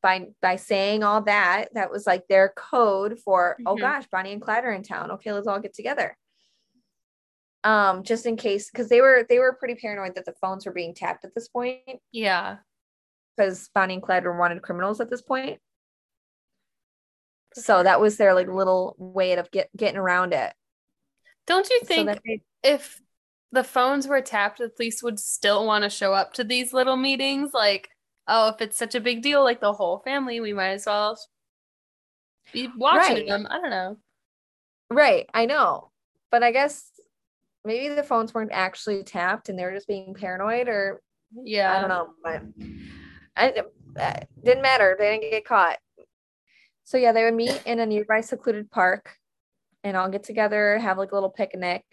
[0.03, 3.81] by by saying all that, that was like their code for oh Mhm.
[3.81, 5.13] gosh, Bonnie and Clyde are in town.
[5.13, 6.17] Okay, let's all get together.
[7.65, 10.73] Um, just in case, because they were they were pretty paranoid that the phones were
[10.73, 11.79] being tapped at this point
[12.11, 12.57] yeah.
[13.37, 15.61] Because Bonnie and Clyde were wanted criminals at this point.
[17.55, 20.53] So that was their like little way of get getting around it.
[21.47, 23.01] Don't you think that they, if
[23.51, 26.97] the phones were tapped, the police would still want to show up to these little
[26.97, 27.51] meetings?
[27.53, 27.89] Like,
[28.27, 31.19] oh, if it's such a big deal, like the whole family, we might as well
[32.53, 33.29] be watching Right.
[33.29, 33.47] them.
[33.51, 33.97] I don't know.
[34.91, 35.91] right, I know,
[36.31, 36.89] but I guess
[37.65, 41.03] maybe the phones weren't actually tapped and they were just being paranoid, or
[41.35, 41.77] Yeah.
[41.77, 42.43] I don't know, but
[43.37, 43.53] I
[43.99, 44.97] uh, didn't matter.
[44.99, 45.79] They didn't get caught.
[46.85, 49.17] So yeah, they would meet in a nearby secluded park
[49.85, 51.85] and all get together, have like a little picnic.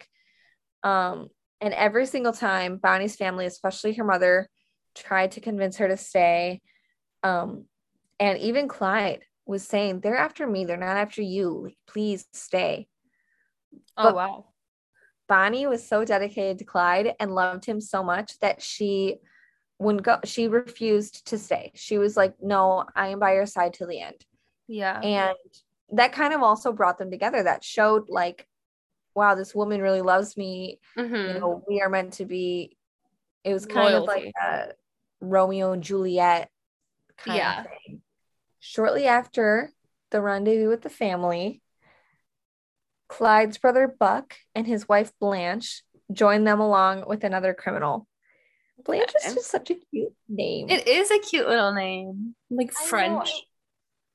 [0.82, 1.28] Um,
[1.60, 4.48] and every single time Bonnie's family, especially her mother,
[4.94, 6.60] tried to convince her to stay.
[7.22, 7.66] Um,
[8.18, 11.62] and even Clyde was saying, They're after me, they're not after you.
[11.64, 12.88] Like, please stay.
[13.96, 14.46] Oh, But- wow.
[15.28, 19.18] Bonnie was so dedicated to Clyde and loved him so much that she
[19.80, 21.72] wouldn't go, she refused to stay.
[21.74, 24.24] She was like, No, I am by your side till the end.
[24.68, 25.00] Yeah.
[25.00, 25.36] And
[25.92, 27.42] that kind of also brought them together.
[27.42, 28.46] That showed like,
[29.14, 30.78] wow, this woman really loves me.
[30.96, 31.34] Mhm.
[31.34, 32.76] You know, we are meant to be.
[33.42, 34.72] It was kind of like a
[35.20, 36.50] Romeo and Juliet
[37.16, 37.60] kind Yeah.
[37.60, 38.02] of thing.
[38.60, 39.72] Shortly after
[40.10, 41.62] the rendezvous with the family,
[43.08, 48.06] Clyde's brother Buck and his wife Blanche joined them along with another criminal.
[48.84, 50.68] Blanche is just such a cute name.
[50.68, 52.34] It is a cute little name.
[52.50, 53.30] Like I know, French,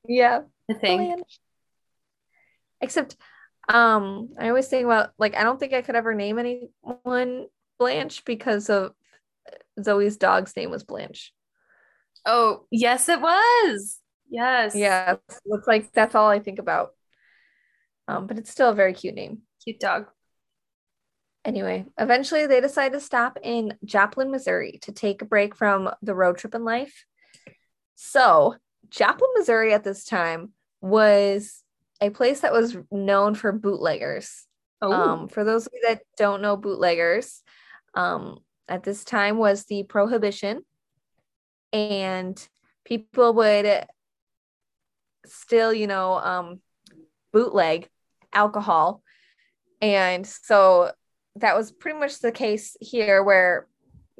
[0.06, 1.02] yeah, I think.
[1.02, 1.38] Blanche.
[2.80, 3.16] Except,
[3.68, 7.46] um, I always think about like I don't think I could ever name anyone
[7.78, 8.92] Blanche because of
[9.82, 11.32] Zoe's dog's name was Blanche.
[12.24, 14.00] Oh, yes, it was.
[14.28, 14.74] Yes.
[14.74, 16.90] Yeah, looks like that's all I think about.
[18.08, 19.42] Um, but it's still a very cute name.
[19.64, 20.06] Cute dog.
[21.46, 26.14] Anyway, eventually they decide to stop in Joplin, Missouri to take a break from the
[26.14, 27.06] road trip in life.
[27.94, 28.56] So
[28.90, 31.62] Joplin, Missouri at this time was
[32.00, 34.44] a place that was known for bootleggers.
[34.82, 37.42] Oh, Um, for those of you that don't know bootleggers,
[37.94, 40.62] um, at this time was the prohibition,
[41.72, 42.48] and
[42.84, 43.86] people would
[45.26, 46.60] still, you know, um,
[47.32, 47.88] bootleg
[48.32, 49.04] alcohol,
[49.80, 50.90] and so
[51.36, 53.66] that was pretty much the case here, where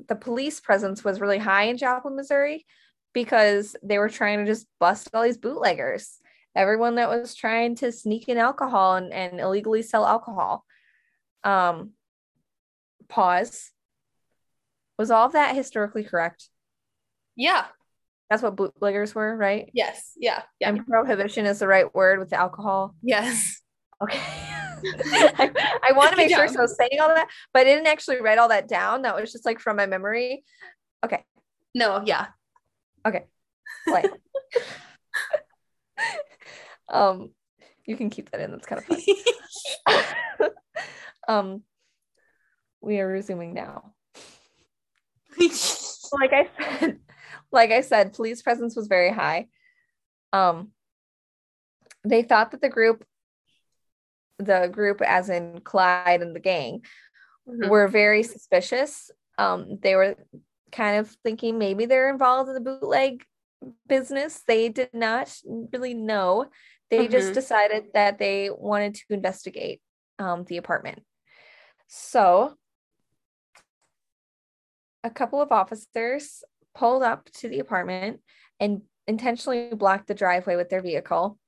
[0.09, 2.67] the police presence was really high in Joplin, Missouri,
[3.13, 6.19] because they were trying to just bust all these bootleggers
[6.57, 10.65] everyone that was trying to sneak in alcohol and, and illegally sell alcohol.
[11.45, 11.93] Um,
[13.09, 13.71] pause.
[14.99, 16.49] Was all of that historically correct?
[17.37, 17.67] yeah.
[18.29, 19.71] That's what bootleggers were, right?
[19.73, 20.11] Yes.
[20.17, 20.43] Yeah.
[20.59, 20.71] Yeah.
[20.71, 22.97] And prohibition is the right word with the alcohol.
[23.01, 23.63] yes.
[24.03, 24.21] Okay.
[25.39, 27.87] I, I want to make sure so I was saying all that, but I didn't
[27.87, 29.03] actually write all that down.
[29.03, 30.45] That was just like from my memory.
[31.05, 31.25] Okay.
[31.75, 32.03] No.
[32.05, 32.29] Yeah.
[33.07, 33.27] Okay.
[33.87, 34.11] Like,
[36.89, 37.31] um,
[37.87, 38.51] you can keep that in.
[38.51, 38.87] That's kind of
[39.87, 40.51] fun.
[41.29, 41.63] um,
[42.81, 43.93] we are resuming now.
[45.39, 46.99] like I said,
[47.53, 49.49] like I said, police presence was very high.
[50.33, 50.73] Um,
[52.05, 53.05] they thought that the group,
[54.39, 56.85] the group as in Clyde and the gang,
[57.49, 57.71] Mhm.
[57.71, 59.11] were very suspicious.
[59.39, 60.17] Um, they were
[60.73, 63.25] kind of thinking maybe they're involved in the bootleg
[63.87, 64.43] business.
[64.47, 65.35] They did not
[65.73, 66.51] really know.
[66.91, 67.35] They just Mhm.
[67.35, 69.81] decided that they wanted to investigate
[70.19, 71.05] um, the apartment.
[71.89, 72.57] So,
[75.05, 76.43] a couple of officers
[76.75, 78.21] pulled up to the apartment
[78.59, 81.39] and intentionally blocked the driveway with their vehicle.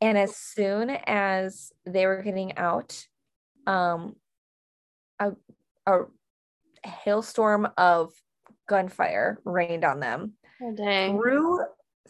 [0.00, 3.06] And as soon as they were getting out,
[3.66, 4.16] um,
[5.18, 5.32] a,
[5.86, 6.04] a
[6.84, 8.12] hailstorm of
[8.68, 10.34] gunfire rained on them.
[10.60, 11.16] Oh, dang.
[11.16, 11.60] through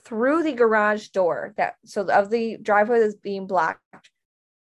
[0.05, 3.81] through the garage door that so of the driveway that's being blocked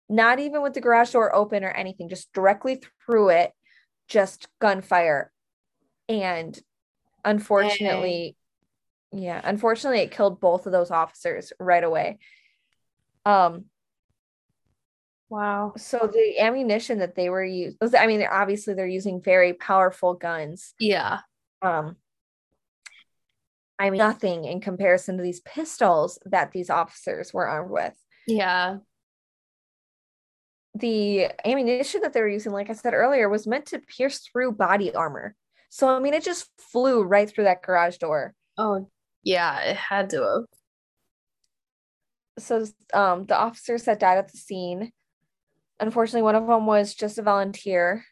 [0.09, 3.53] not even with the garage door open or anything just directly through it
[4.09, 5.33] just gunfire.
[6.09, 6.59] And
[7.25, 8.37] unfortunately
[9.13, 12.19] yeah unfortunately it killed both of those officers right away
[13.29, 13.65] um
[15.31, 15.75] Wow.
[15.77, 20.73] so the ammunition that they were using i mean obviously they're using very powerful guns
[20.81, 21.19] Yeah.
[21.61, 21.97] um
[23.79, 27.95] i mean nothing in comparison to these pistols that these officers were armed with
[28.27, 28.79] Yeah.
[30.75, 34.53] the ammunition that they were using like i said earlier was meant to pierce through
[34.53, 35.35] body armor
[35.69, 38.91] so i mean it just flew right through that garage door Oh,
[39.23, 39.61] yeah.
[39.61, 40.45] It had to have.
[42.39, 44.93] So um the officers that died at the scene
[45.81, 48.05] unfortunately one of them was just a volunteer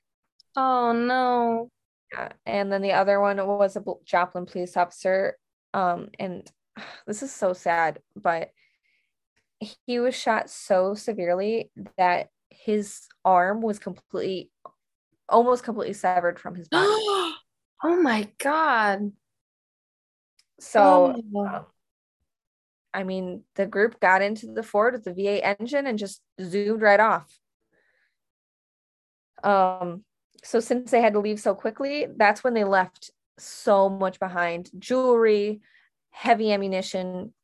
[0.56, 1.70] Oh no.
[2.16, 5.36] uh, and then the other one was a Joplin police officer.
[5.74, 6.50] Um, and
[7.06, 8.50] this is so sad, but
[9.60, 14.50] he was shot so severely that his arm was completely,
[15.28, 16.86] almost completely severed from his body.
[16.88, 17.34] oh
[18.02, 19.12] my god.
[20.58, 21.44] So, Oh.
[21.44, 21.66] um,
[22.96, 26.80] I mean, the group got into the Ford with the V8 engine and just zoomed
[26.80, 27.38] right off.
[29.44, 30.04] Um,
[30.42, 34.70] so since they had to leave so quickly, that's when they left so much behind
[34.78, 35.60] jewelry,
[36.10, 37.34] heavy ammunition,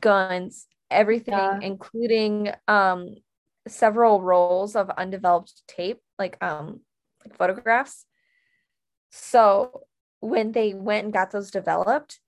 [0.00, 1.58] guns, everything, Yeah.
[1.62, 3.16] including um
[3.66, 6.80] several rolls of undeveloped tape, like um
[7.24, 8.04] like photographs.
[9.10, 9.84] So
[10.20, 12.20] when they went and got those developed,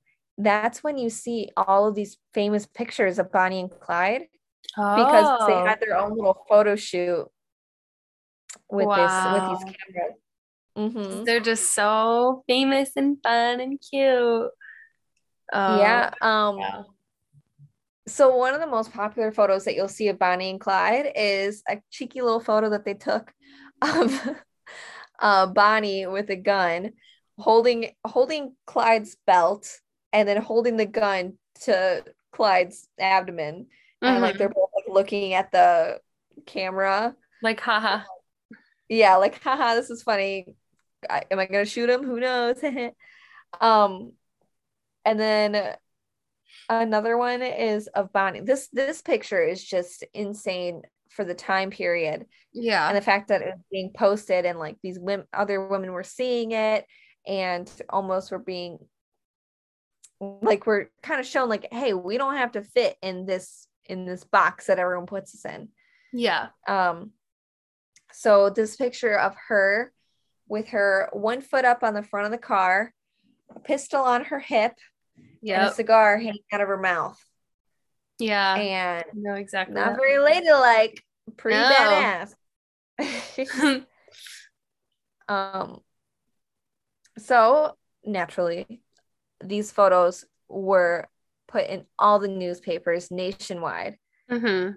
[0.45, 4.23] that's when you see all of these famous pictures of Bonnie and Clyde
[4.77, 5.65] because they Oh.
[5.67, 7.27] had their own little photo shoot
[8.71, 8.97] with Wow.
[8.97, 10.15] this with these cameras.
[10.77, 11.25] Mhm.
[11.25, 14.51] They're just so famous and fun and cute.
[15.53, 16.11] Oh, yeah.
[16.21, 16.57] Um.
[16.59, 16.87] wow.
[18.07, 21.63] So one of the most popular photos that you'll see of Bonnie and Clyde is
[21.69, 23.33] a cheeky little photo that they took
[23.83, 24.37] of
[25.21, 26.93] uh, Bonnie with a gun,
[27.39, 29.81] holding holding Clyde's belt,
[30.13, 33.67] and then holding the gun to Clyde's abdomen,
[34.03, 34.39] and like Mhm.
[34.39, 36.01] they're both like looking at the
[36.47, 37.15] camera.
[37.43, 38.05] Like, haha.
[38.89, 40.55] Yeah, like haha, this is funny.
[41.09, 42.05] I, am I gonna shoot him?
[42.05, 42.63] Who knows?
[43.61, 44.13] um,
[45.05, 45.77] and then
[46.69, 48.41] another one is of Bonnie.
[48.41, 53.43] This this picture is just insane for the time period Yeah, and the fact that
[53.43, 56.87] it was being posted and like these women, other women were seeing it
[57.27, 58.79] and almost were being
[60.21, 64.05] like we're kind of shown like, hey, we don't have to fit in this in
[64.05, 65.69] this box that everyone puts us in.
[66.13, 66.49] Yeah.
[66.69, 67.13] Um,
[68.13, 69.93] so this picture of her
[70.49, 72.93] with her one foot up on the front of the car,
[73.55, 74.75] a pistol on her hip,
[75.41, 75.69] Yeah.
[75.69, 77.19] a cigar hanging out of her mouth.
[78.19, 78.55] Yeah.
[78.57, 79.75] And no, exactly.
[79.75, 81.03] not very ladylike,
[81.37, 81.71] pretty No.
[81.71, 82.35] badass.
[85.29, 85.81] um
[87.17, 88.83] so naturally
[89.43, 91.09] these photos were
[91.49, 93.97] put in all the newspapers nationwide.
[94.29, 94.71] hmm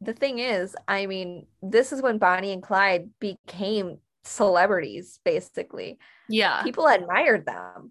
[0.00, 5.98] The thing is, I mean, this is when Bonnie and Clyde became celebrities basically.
[6.28, 6.62] Yeah.
[6.62, 7.90] People admired them.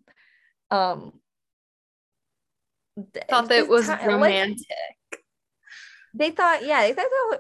[0.71, 1.19] Um
[3.13, 4.65] th- Thought that it was like, romantic.
[6.13, 7.39] they thought, yeah, they thought that was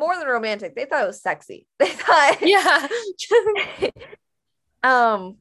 [0.00, 0.74] more than romantic.
[0.74, 1.66] They thought it was sexy.
[1.78, 2.88] They thought, yeah.
[4.82, 5.36] um,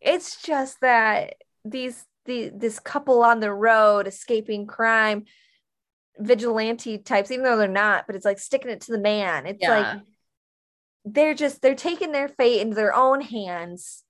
[0.00, 1.34] it's just that
[1.70, 5.24] these the this couple on the road escaping crime,
[6.18, 9.46] vigilante types, even though they're not, but it's like sticking it to the man.
[9.46, 10.00] It's like
[11.04, 14.02] they're just they're taking their fate into their own hands,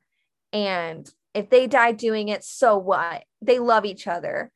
[0.52, 3.24] and if they die doing it, so what?
[3.42, 4.50] They love each other.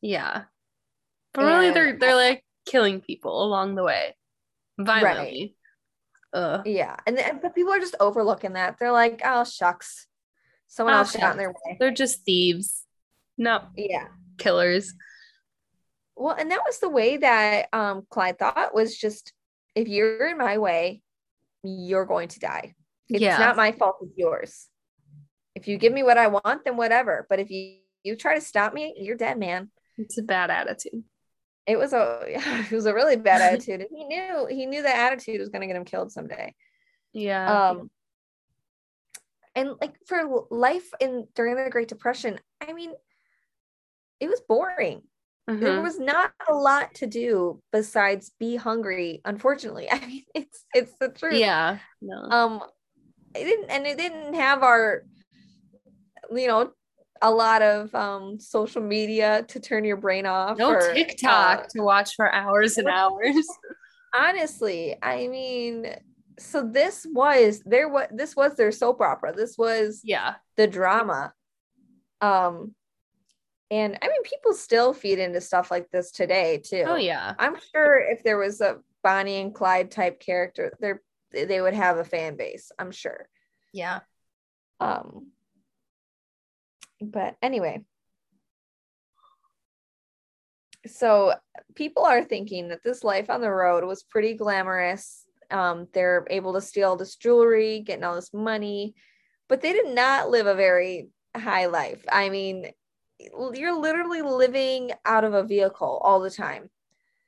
[0.00, 0.44] yeah.
[1.32, 4.16] But really, they're they're like killing people along the way,
[4.78, 5.54] violently.
[6.32, 6.62] Ugh.
[6.66, 8.76] Yeah, and then, but people are just overlooking that.
[8.78, 10.06] They're like, oh shucks,
[10.68, 11.76] someone Oh, else got in their way.
[11.78, 12.84] They're just thieves,
[13.38, 13.62] No.
[13.76, 14.08] Yeah.
[14.38, 14.94] killers.
[16.16, 19.32] Well, and that was the way that um Clyde thought was just
[19.74, 21.02] if you're in my way,
[21.62, 22.74] you're going to die.
[23.08, 23.38] It's Yeah.
[23.38, 24.68] not my fault, it's yours.
[25.54, 27.26] If you give me what I want, then whatever.
[27.28, 29.70] But if you you try to stop me, you're dead, man.
[29.98, 31.02] It's a bad attitude.
[31.66, 33.80] It was a yeah, it was a really bad attitude.
[33.80, 36.54] And he knew he knew that attitude was gonna get him killed someday.
[37.12, 37.70] Yeah.
[37.70, 37.90] Um
[39.56, 42.92] and like for life in during the Great Depression, I mean,
[44.20, 45.02] it was boring.
[45.48, 45.82] there Mhm.
[45.82, 51.08] was not a lot to do besides be hungry unfortunately i mean it's it's the
[51.08, 51.78] truth Yeah.
[52.02, 52.16] No.
[52.30, 52.62] um
[53.34, 55.04] it didn't and it didn't have our
[56.34, 56.72] you know
[57.22, 61.62] a lot of um social media to turn your brain off no or, TikTok uh,
[61.76, 63.46] to watch for hours and hours.
[64.12, 65.86] honestly i mean
[66.38, 70.34] so this was there what this was their soap opera this was Yeah.
[70.56, 71.32] the drama
[72.20, 72.74] um
[73.70, 77.34] and i mean people still feed into stuff like this today too Oh yeah.
[77.38, 81.00] I'm sure if there was a Bonnie and Clyde type character, there
[81.32, 82.72] they would have a fan base.
[82.76, 83.28] I'm sure.
[83.72, 84.00] Yeah.
[84.80, 85.28] Um,
[87.00, 87.84] but anyway,
[90.86, 91.34] so
[91.74, 95.24] people are thinking that this life on the road was pretty glamorous.
[95.50, 98.94] Um, they're able to steal all this jewelry, getting all this money,
[99.48, 102.04] but they did not live a very high life.
[102.10, 102.66] I mean,
[103.54, 106.68] you're literally living out of a vehicle all the time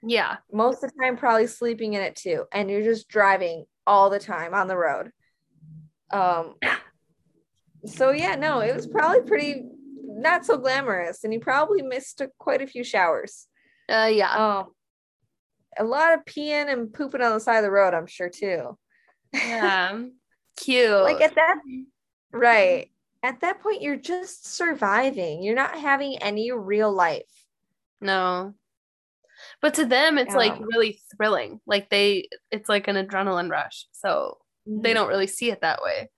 [0.03, 0.37] Yeah.
[0.53, 4.19] most of the time probably sleeping in it too and you're just driving all the
[4.19, 5.11] time on the road
[6.11, 6.57] um
[7.87, 9.63] so yeah no it was probably pretty
[10.05, 13.47] not so glamorous and he probably missed a, quite a few showers
[13.89, 14.31] Uh yeah.
[14.59, 14.67] um
[15.79, 18.77] a lot of peeing and pooping on the side of the road i'm sure too
[19.33, 20.03] Yeah.
[20.57, 20.91] Cute.
[20.91, 22.37] like at that mm-hmm.
[22.37, 22.91] right
[23.23, 27.23] at that point you're just surviving you're not having any real life
[28.01, 28.55] no.
[29.61, 31.61] But to them it's like really thrilling.
[31.67, 33.87] Like they it's like an adrenaline rush.
[33.93, 36.11] So they don't really see it that way.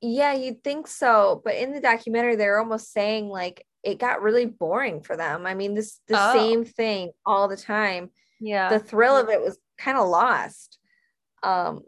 [0.00, 4.46] Yeah, you'd think so, but in the documentary, they're almost saying like it got really
[4.46, 5.46] boring for them.
[5.46, 6.32] I mean, this the Oh.
[6.32, 8.10] same thing all the time.
[8.40, 8.68] Yeah.
[8.70, 10.78] The thrill of it was kind of lost.
[11.42, 11.82] Um,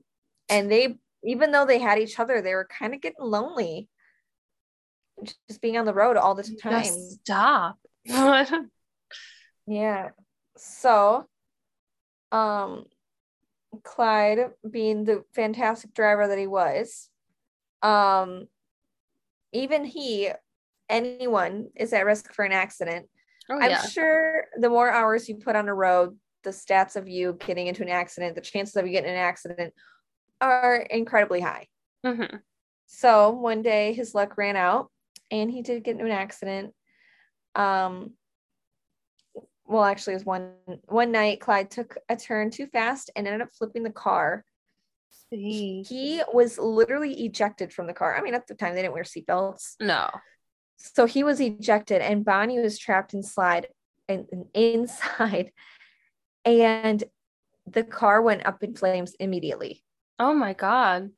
[0.48, 3.88] and they, even though they had each other, they were kind of getting lonely,
[5.48, 6.82] just being on the road all the time.
[6.84, 7.78] Just stop.
[9.66, 10.08] Yeah.
[10.56, 11.26] So,
[12.32, 12.86] um,
[13.84, 17.08] Clyde, being the fantastic driver that he was,
[17.82, 18.48] um,
[19.52, 20.30] even he,
[20.90, 23.06] anyone is at risk for an accident.
[23.48, 23.82] Oh I'm yeah.
[23.82, 27.82] sure the more hours you put on a road, the stats of you getting into
[27.82, 29.74] an accident, the chances of you getting an accident
[30.40, 31.66] are incredibly high.
[32.04, 32.36] hmm
[32.86, 34.90] So one day his luck ran out
[35.30, 36.74] and he did get into an accident.
[37.54, 38.12] Um
[39.66, 40.52] well actually it was one
[40.86, 44.44] one night Clyde took a turn too fast and ended up flipping the car.
[45.30, 48.16] He was literally ejected from the car.
[48.16, 49.74] I mean at the time they didn't wear seatbelts.
[49.80, 50.08] No.
[50.82, 53.68] So he was ejected and Bonnie was trapped inside
[54.08, 55.52] and, and inside
[56.44, 57.04] and
[57.66, 59.84] the car went up in flames immediately.
[60.18, 61.10] Oh my god.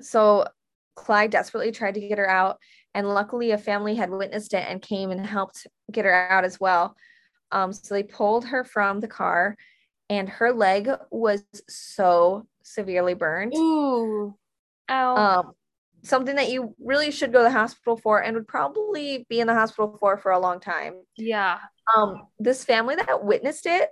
[0.00, 0.46] So
[0.94, 2.58] Clyde desperately tried to get her out,
[2.94, 6.60] and luckily a family had witnessed it and came and helped get her out as
[6.60, 6.96] well.
[7.50, 9.56] Um, so they pulled her from the car,
[10.10, 13.54] and her leg was so severely burned.
[13.54, 14.34] Ooh.
[14.90, 15.16] Ow.
[15.16, 15.52] Um,
[16.02, 19.46] something that you really should go to the hospital for and would probably be in
[19.46, 20.94] the hospital for for a long time.
[21.16, 21.58] Yeah.
[21.96, 23.90] Um, this family that witnessed it.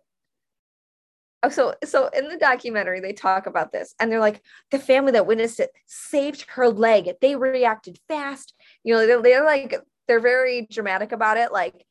[1.43, 5.13] Oh, so so in the documentary they talk about this and they're like the family
[5.13, 7.11] that witnessed it saved her leg.
[7.23, 8.55] They reacted fast.
[8.85, 9.75] You know, they're, they're like
[10.07, 11.51] they're very dramatic about it.
[11.51, 11.87] Like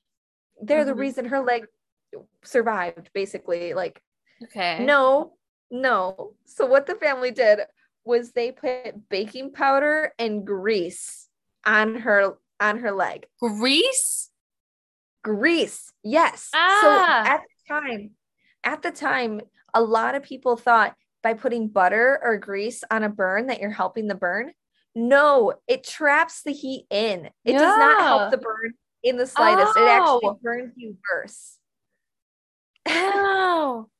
[0.62, 1.00] they're the Mhm.
[1.00, 1.66] reason her leg
[2.44, 3.74] survived, basically.
[3.74, 4.02] Like
[4.44, 4.78] Okay.
[4.86, 5.34] no,
[5.72, 6.34] no.
[6.46, 7.62] So what the family did
[8.10, 11.28] was they put baking powder and grease
[11.66, 13.26] on her on her leg.
[13.40, 14.30] Grease?
[15.24, 15.94] Grease.
[16.04, 16.50] Yes.
[16.54, 16.80] Ah.
[16.82, 18.12] So at the time,
[18.64, 19.42] at the time,
[19.74, 23.70] a lot of people thought by putting butter or grease on a burn that you're
[23.72, 24.52] helping the burn.
[24.96, 27.30] No, it traps the heat in.
[27.46, 29.78] It does not help the burn in the slightest.
[29.78, 30.40] It actually Oh.
[30.42, 31.58] burns you worse.
[32.86, 33.88] Wow.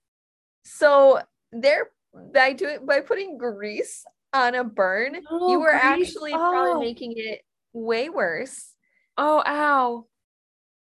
[0.66, 1.20] So
[1.52, 1.90] they're
[2.34, 5.82] by doing by putting grease on a burn, Oh, you were grease.
[6.16, 6.50] actually Oh.
[6.52, 7.42] probably making it
[7.74, 8.74] way worse.
[9.18, 10.06] Oh, ow.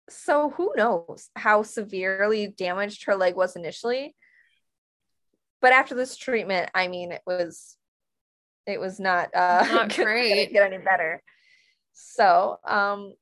[0.09, 4.15] So who knows how severely damaged her leg was initially.
[5.61, 7.77] But after this treatment, I mean, it was
[8.67, 10.51] it was not uh Not great.
[10.53, 11.21] get any better.
[11.93, 13.13] So um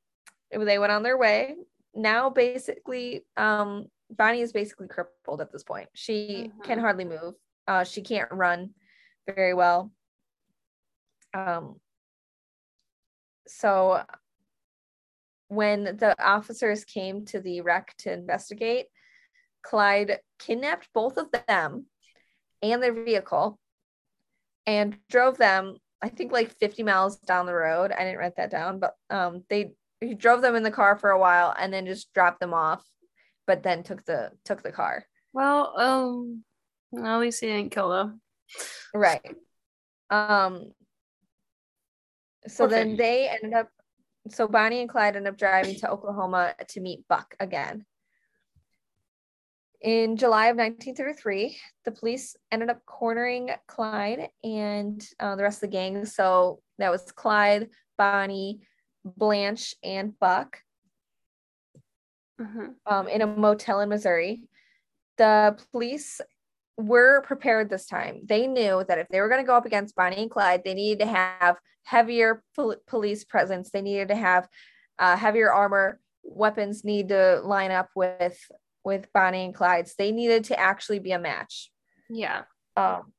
[0.52, 1.56] they went on their way.
[1.96, 5.90] Now basically um Bonnie is basically crippled at this point.
[5.94, 6.82] She can Mhm.
[6.82, 7.36] hardly move.
[7.70, 8.72] Uh she can't run
[9.28, 9.92] very well.
[11.36, 11.80] Um
[13.48, 14.02] so
[15.50, 18.88] when the officers came to the wreck to investigate,
[19.62, 21.86] Clyde kidnapped both of them
[22.62, 23.60] and their vehicle
[24.66, 27.92] and drove them, I think like 50 miles down the road.
[27.92, 31.12] I didn't write that down, but um they he drove them in the car for
[31.12, 32.84] a while and then just dropped them off,
[33.46, 35.06] but then took the took the car.
[35.34, 36.44] Well, um,
[36.98, 38.22] at least he didn't kill them.
[38.94, 39.36] Right.
[40.10, 40.72] Um
[42.48, 43.70] so Poor then they ended up
[44.30, 47.86] so Bonnie and Clyde ended up driving to Oklahoma to meet Buck again.
[49.82, 55.70] In July of 1933, the police ended up cornering Clyde and uh, the rest of
[55.70, 56.06] the gang.
[56.06, 58.60] So that was Clyde, Bonnie,
[59.06, 60.58] Blanche, and Buck
[62.40, 62.76] Mhm.
[62.86, 64.44] um, in a motel in Missouri.
[65.18, 66.20] The police
[66.80, 68.22] were prepared this time.
[68.26, 70.74] They knew that if they were going to go up against Bonnie and Clyde, they
[70.74, 73.70] needed to have heavier pol- police presence.
[73.70, 74.48] They needed to have
[74.98, 76.00] uh, heavier armor.
[76.24, 78.40] Weapons need to line up with
[78.86, 79.96] with Bonnie and Clyde's.
[79.96, 81.70] They needed to actually be a match.
[82.10, 82.44] Yeah.
[82.78, 83.12] Um,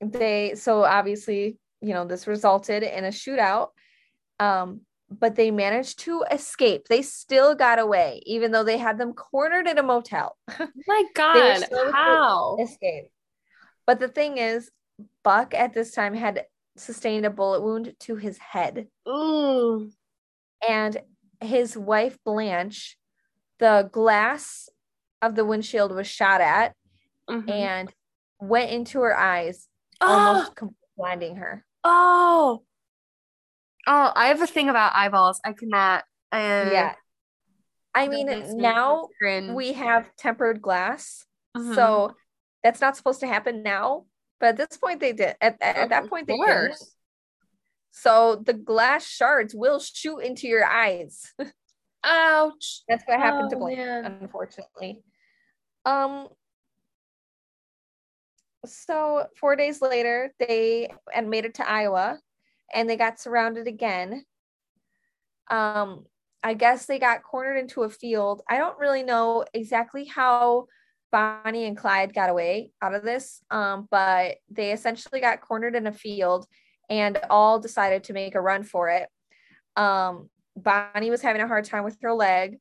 [0.00, 3.68] they so obviously you know this resulted in a shootout.
[4.40, 6.86] Um, but they managed to escape.
[6.88, 10.36] They still got away, even though they had them cornered in a motel.
[10.60, 11.56] Oh my God.
[11.64, 12.56] still able to How?
[12.60, 13.10] escape.
[13.86, 14.70] But the thing is,
[15.24, 16.44] Buck at this time had
[16.76, 19.90] sustained a bullet wound to his head, Ooh.
[20.68, 20.96] and
[21.40, 22.96] his wife Blanche,
[23.58, 24.68] the glass
[25.22, 26.74] of the windshield was shot at
[27.28, 27.48] Mhm.
[27.50, 27.94] and
[28.40, 29.68] went into her eyes,
[30.00, 30.52] oh, almost
[30.96, 31.64] blinding her.
[31.84, 32.62] oh.
[33.90, 35.40] Oh, I have a thing about eyeballs.
[35.44, 36.04] I cannot.
[36.30, 36.94] Uh, Yeah.
[37.94, 38.28] I mean,
[38.58, 39.08] now
[39.54, 41.24] we have tempered glass,
[41.74, 42.14] so
[42.62, 44.04] that's not supposed to happen now.
[44.38, 45.34] But at this point, they did.
[45.40, 46.72] At, at, at that point, they did.
[47.90, 51.32] So the glass shards will shoot into your eyes.
[52.04, 52.82] Ouch.
[52.88, 54.04] That's what happened to Oh, Blake, man.
[54.20, 55.02] unfortunately.
[55.84, 56.28] Um.
[58.66, 62.18] So four days later, they and made it to Iowa,
[62.74, 64.24] and they got surrounded again.
[65.50, 66.04] Um,
[66.42, 68.42] I guess they got cornered into a field.
[68.48, 70.66] I don't really know exactly how
[71.10, 75.86] Bonnie and Clyde got away out of this, um, but they essentially got cornered in
[75.86, 76.46] a field,
[76.90, 79.08] and all decided to make a run for it.
[79.76, 82.58] Um, Bonnie was having a hard time with her leg.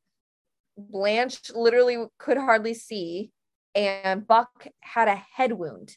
[0.78, 3.32] Blanche literally could hardly see,
[3.74, 5.96] and Buck had a head wound.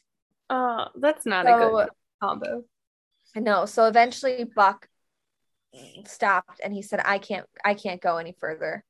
[0.49, 1.89] Oh, that's not a good
[2.21, 2.63] combo.
[3.35, 4.87] No, so eventually Buck
[6.05, 8.83] stopped and he said, "I can't, I can't go any further."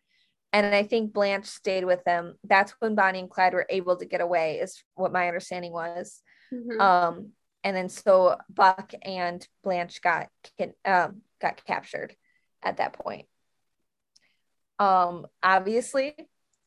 [0.53, 2.35] And I think Blanche stayed with them.
[2.43, 6.21] That's when Bonnie and Clyde were able to get away, is what my understanding was.
[6.51, 6.79] Mhm.
[6.81, 7.31] Um,
[7.63, 10.29] and then so Buck and Blanche got
[10.83, 12.15] um, got captured
[12.61, 13.27] at that point.
[14.79, 16.15] Um, obviously,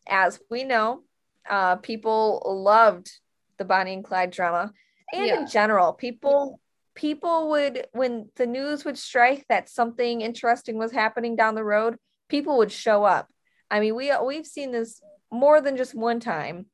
[0.09, 1.03] as we know,
[1.49, 3.11] uh, people loved
[3.59, 4.72] the Bonnie and Clyde drama,
[5.12, 5.41] and Yeah.
[5.41, 6.61] in general, people
[6.95, 11.97] people would when the news would strike that something interesting was happening down the road,
[12.29, 13.29] people would show up.
[13.71, 16.67] I mean, we we've seen this more than just one time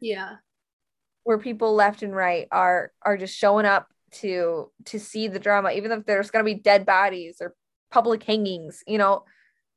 [0.00, 0.36] yeah.
[1.24, 5.70] where people left and right are are just showing up to to see the drama
[5.72, 7.54] even if there's going to be dead bodies or
[7.90, 9.24] public hangings you know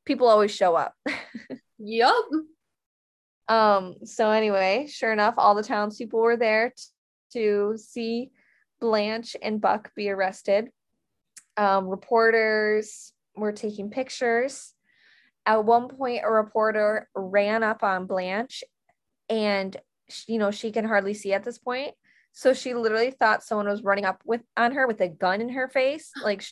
[0.05, 0.93] people always show up
[1.79, 2.25] Yup.
[3.47, 6.83] um so anyway sure enough all the townspeople were there t-
[7.33, 8.29] to see
[8.79, 10.69] blanche and buck be arrested.
[11.55, 14.73] Um reporters were taking pictures.
[15.45, 18.63] At one point a reporter ran up on blanche
[19.29, 19.75] and
[20.09, 21.93] sh- you know she can hardly see at this point.
[22.33, 25.49] So she literally thought someone was running up with on her with a gun in
[25.49, 26.43] her face like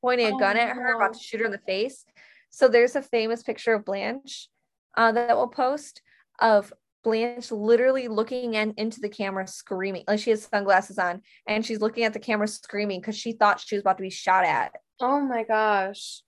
[0.00, 2.04] pointing a Oh, gun at her about to shoot her in the face.
[2.50, 4.48] So there's a famous picture of blanche
[4.96, 6.02] uh, that we'll post
[6.40, 6.72] of
[7.04, 11.80] blanche literally looking in, into the camera screaming like she has sunglasses on and she's
[11.80, 14.72] looking at the camera screaming because she thought she was about to be shot at
[15.00, 16.22] Oh my gosh.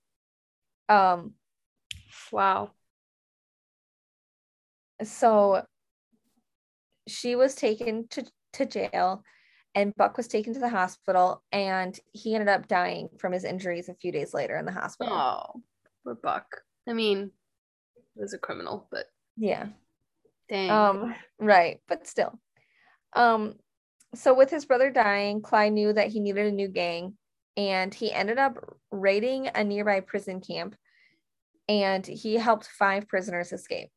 [0.88, 1.34] um
[2.30, 2.70] Wow.
[5.02, 5.62] so
[7.08, 9.24] she was taken to, to jail
[9.74, 13.88] and buck was taken to the hospital and he ended up dying from his injuries
[13.88, 15.62] a few days later in the hospital Oh,
[16.04, 16.62] poor Buck.
[16.88, 17.30] I mean,
[18.14, 19.06] he was a criminal, but
[19.36, 19.66] yeah
[20.50, 20.70] dang.
[20.70, 22.38] um right but still
[23.14, 23.54] um
[24.14, 27.16] so with his brother dying clyde knew that he needed a new gang
[27.56, 28.56] and he ended up
[28.90, 30.76] raiding a nearby prison camp
[31.68, 33.90] and he helped five prisoners escape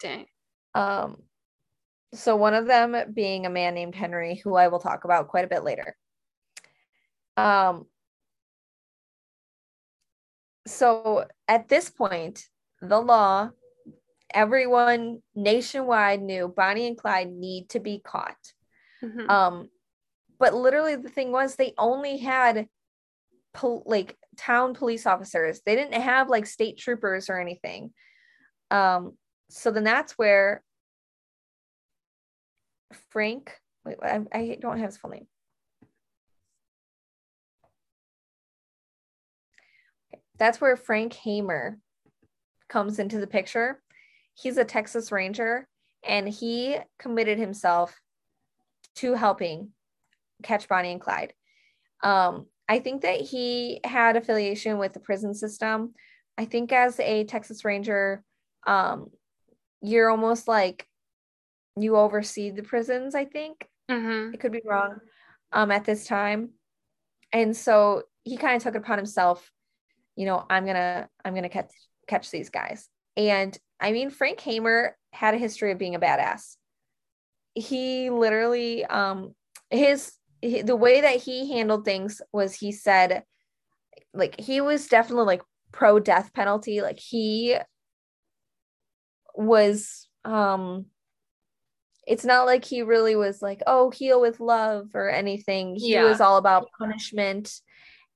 [0.00, 0.26] dang.
[0.74, 1.22] Um,
[2.12, 5.44] so one of them being a man named Henry, who I will talk about quite
[5.44, 5.96] a bit later.
[7.36, 7.86] Um,
[10.66, 12.44] so at this point,
[12.80, 13.50] the law,
[14.34, 18.36] everyone nationwide knew Bonnie and Clyde need to be caught.
[19.02, 19.28] Mhm.
[19.28, 19.70] Um,
[20.38, 22.68] but literally the thing was they only had
[23.52, 25.60] pol- like town police officers.
[25.64, 27.92] They didn't have like state troopers or anything.
[28.70, 29.16] Um,
[29.48, 30.62] so then that's where
[33.10, 35.26] Frank, wait, I, I don't have his full name.
[40.38, 41.78] That's where Frank Hamer
[42.68, 43.82] comes into the picture.
[44.40, 45.66] He's a Texas Ranger
[46.06, 48.00] and he committed himself
[48.96, 49.70] to helping
[50.42, 51.34] catch Bonnie and Clyde.
[52.02, 55.94] Um, I think that he had affiliation with the prison system.
[56.38, 58.24] I think as a Texas Ranger,
[58.66, 59.10] um,
[59.82, 60.86] you're almost like
[61.76, 63.68] you oversee the prisons, I think.
[63.90, 64.34] Mhm.
[64.34, 65.00] I could be wrong
[65.52, 66.50] um, at this time.
[67.32, 69.50] And so he kind of took it upon himself,
[70.16, 71.72] you know, I'm gonna I'm gonna catch
[72.06, 72.88] catch these guys.
[73.16, 76.56] And I mean, Frank Hamer had a history of being a badass.
[77.54, 79.34] He literally um
[79.70, 83.24] his he- the way that he handled things was he said
[84.14, 87.56] like he was definitely like pro death penalty like he
[89.34, 90.86] was um
[92.06, 96.08] it's not like he really was like oh heal with love or anything he Yeah.
[96.08, 97.60] was all about punishment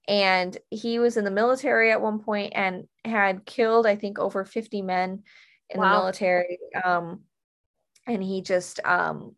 [0.09, 4.45] and he was in the military at one point and had killed i think over
[4.45, 5.23] 50 men
[5.75, 7.21] in the military um
[8.07, 9.35] and he just um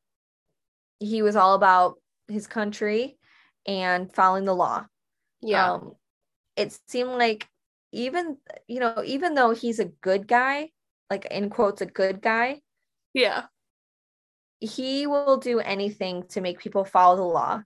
[0.99, 1.97] he was all about
[2.29, 3.19] his country
[3.67, 4.87] and following the law
[5.41, 5.75] Yeah.
[5.75, 5.93] um
[6.57, 7.49] it seemed like
[7.93, 10.71] even you know even though he's a good guy
[11.11, 12.61] like in quotes a good guy
[13.15, 13.45] yeah.
[14.61, 17.63] he will do anything to make people follow the law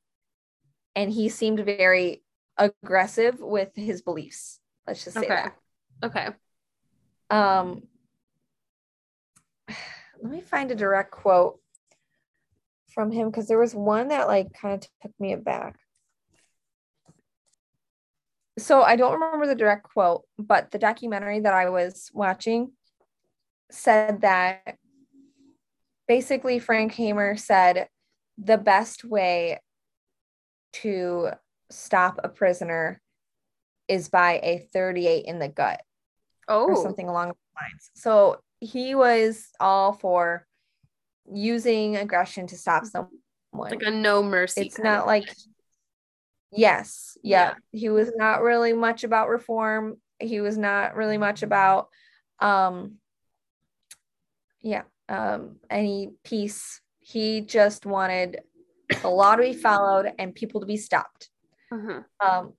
[0.94, 2.22] and he seemed very
[2.56, 5.34] aggressive with his beliefs let's just say Okay.
[5.34, 5.56] that
[6.04, 6.28] Okay.
[7.30, 7.82] um
[10.22, 11.58] let me find a direct quote
[12.92, 15.76] from him because there was one that like kind of took me aback
[18.58, 22.72] so i don't remember the direct quote but the documentary that i was watching
[23.70, 24.76] said that
[26.08, 27.88] basically frank hamer said
[28.36, 29.60] the best way
[30.72, 31.30] to
[31.70, 33.00] stop a prisoner
[33.88, 35.80] is by a 38 in the gut
[36.48, 36.82] or Oh.
[36.82, 37.90] something along those lines.
[37.94, 40.46] So he was all for
[41.32, 43.10] using aggression to stop someone.
[43.52, 44.62] Like a no mercy.
[44.62, 45.28] it's not like
[46.52, 47.54] yes, yeah.
[47.72, 47.78] Yeah.
[47.80, 49.96] He was not really much about reform.
[50.18, 51.88] He was not really much about
[52.38, 52.96] um
[54.60, 56.80] yeah, um any peace.
[57.00, 58.40] He just wanted
[59.02, 61.30] the law to be followed and people to be stopped.
[61.72, 62.04] Mhm.
[62.20, 62.52] Um,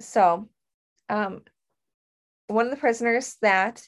[0.00, 0.48] so,
[1.08, 1.42] um,
[2.48, 3.82] one of the prisoners that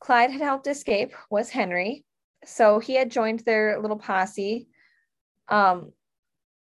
[0.00, 2.04] Clyde had helped escape was Henry.
[2.44, 4.68] So he had joined their little posse.
[5.48, 5.92] Um,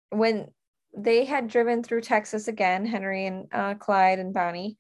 [0.10, 0.48] when
[0.96, 4.78] they had driven through Texas again, Henry and uh, Clyde and Bonnie,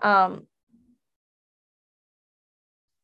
[0.00, 0.46] um,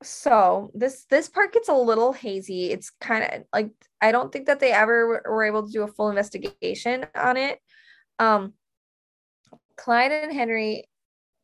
[0.03, 2.71] so this this part gets a little hazy.
[2.71, 5.89] It's kind of like I don't think that they ever were able to do a
[5.89, 7.59] full investigation on it.
[8.19, 8.55] Um,
[9.77, 10.88] Clyde and Henry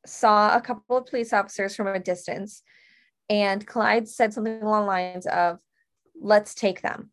[0.06, 2.62] saw a couple of police officers from a distance,
[3.28, 5.58] and Clyde said something along the lines of,
[6.20, 7.10] "Let's take them."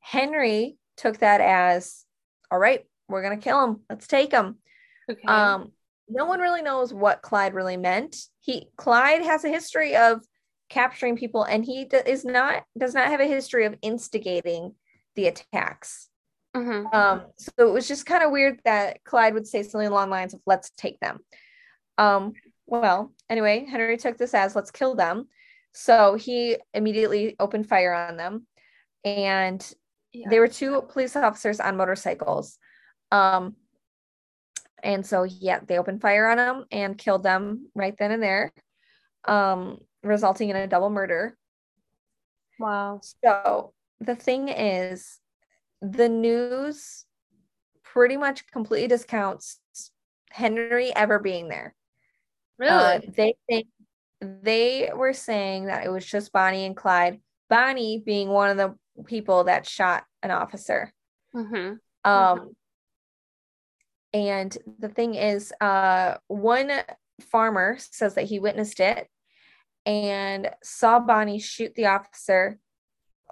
[0.00, 2.04] Henry took that as,
[2.50, 3.84] "All right, we're gonna kill them.
[3.88, 4.58] Let's take them."
[5.10, 5.26] Okay.
[5.26, 5.72] Um,
[6.08, 8.16] no one really knows what Clyde really meant.
[8.40, 10.24] He Clyde has a history of
[10.70, 14.72] capturing people and he d- is not does not have a history of instigating
[15.16, 16.08] the attacks
[16.56, 16.86] mm-hmm.
[16.96, 20.14] um, so it was just kind of weird that clyde would say something along the
[20.14, 21.18] lines of let's take them
[21.98, 22.32] um,
[22.66, 25.26] well anyway henry took this as let's kill them
[25.72, 28.46] so he immediately opened fire on them
[29.04, 29.74] and
[30.12, 30.28] yeah.
[30.28, 32.58] there were two police officers on motorcycles
[33.12, 33.54] um,
[34.82, 38.52] and so yeah they opened fire on them and killed them right then and there
[39.24, 41.36] um, resulting in a double murder.
[42.58, 43.00] Wow.
[43.24, 45.18] So the thing is,
[45.80, 47.04] the news
[47.82, 49.60] pretty much completely discounts
[50.30, 51.74] Henry ever being there.
[52.60, 52.72] Really?
[52.72, 53.66] Uh, they think
[54.20, 57.20] they were saying that it was just Bonnie and Clyde.
[57.48, 58.74] Bonnie being one of the
[59.06, 60.92] people that shot an officer.
[61.34, 61.76] Mm-hmm.
[62.10, 62.50] Um,
[64.12, 66.70] and the thing is, uh, one
[67.30, 69.08] farmer says that he witnessed it
[69.86, 72.58] and saw Bonnie shoot the officer,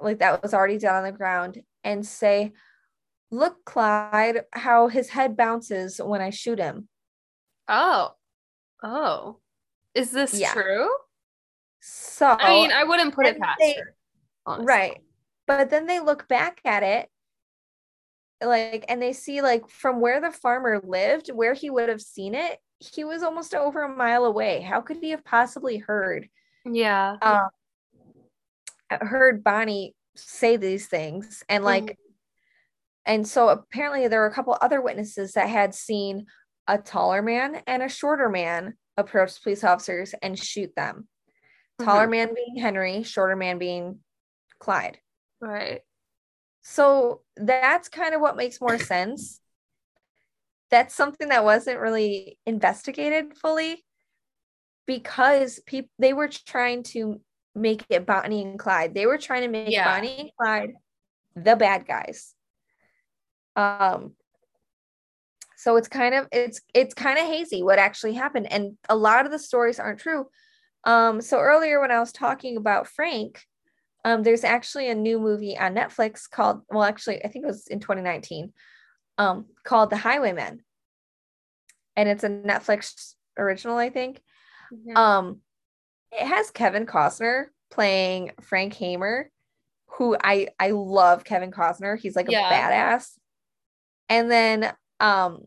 [0.01, 2.53] like that was already down on the ground, and say,
[3.31, 6.89] Look, Clyde, how his head bounces when I shoot him.
[7.69, 8.13] Oh,
[8.83, 9.39] oh,
[9.95, 10.53] is this yeah.
[10.53, 10.89] true?
[11.81, 13.95] So, I mean, I wouldn't put it past they, her.
[14.47, 14.67] Honestly.
[14.67, 14.97] Right.
[15.47, 17.09] But then they look back at it
[18.45, 22.35] like and they see like from where the farmer lived where he would have seen
[22.35, 26.29] it he was almost over a mile away how could he have possibly heard
[26.65, 27.49] yeah um
[28.91, 32.13] heard bonnie say these things and like mm-hmm.
[33.07, 36.27] and so apparently there were a couple other witnesses that had seen
[36.69, 41.09] a taller man and a shorter man approach police officers and shoot them
[41.81, 42.11] taller mm-hmm.
[42.11, 43.99] man being henry shorter man being
[44.61, 44.99] clyde
[45.41, 45.81] right
[46.71, 49.41] so that's kind of what makes more sense.
[50.71, 53.83] That's something that wasn't really investigated fully
[54.87, 57.23] because people they were trying to
[57.55, 58.93] make it Bonnie and Clyde.
[58.93, 59.97] They were trying to make yeah.
[59.97, 60.73] Bonnie and Clyde
[61.35, 62.35] the bad guys.
[63.57, 64.13] Um
[65.59, 69.27] so it's kind of it's it's kind of hazy what actually happened and a lot
[69.27, 70.27] of the stories aren't true.
[70.85, 73.43] Um so earlier when I was talking about Frank,
[74.05, 77.67] um, there's actually a new movie on Netflix called, well, actually, I think it was
[77.67, 78.53] in 2019,
[79.19, 80.61] um, called The Highwaymen.
[81.97, 84.23] And it's a Netflix original, I think.
[84.73, 84.97] Mm-hmm.
[84.97, 85.41] Um,
[86.13, 89.31] it has Kevin Costner playing Frank Hamer,
[89.87, 91.99] who I I love Kevin Costner.
[91.99, 92.95] He's like a yeah.
[92.95, 93.11] badass.
[94.09, 95.47] And then um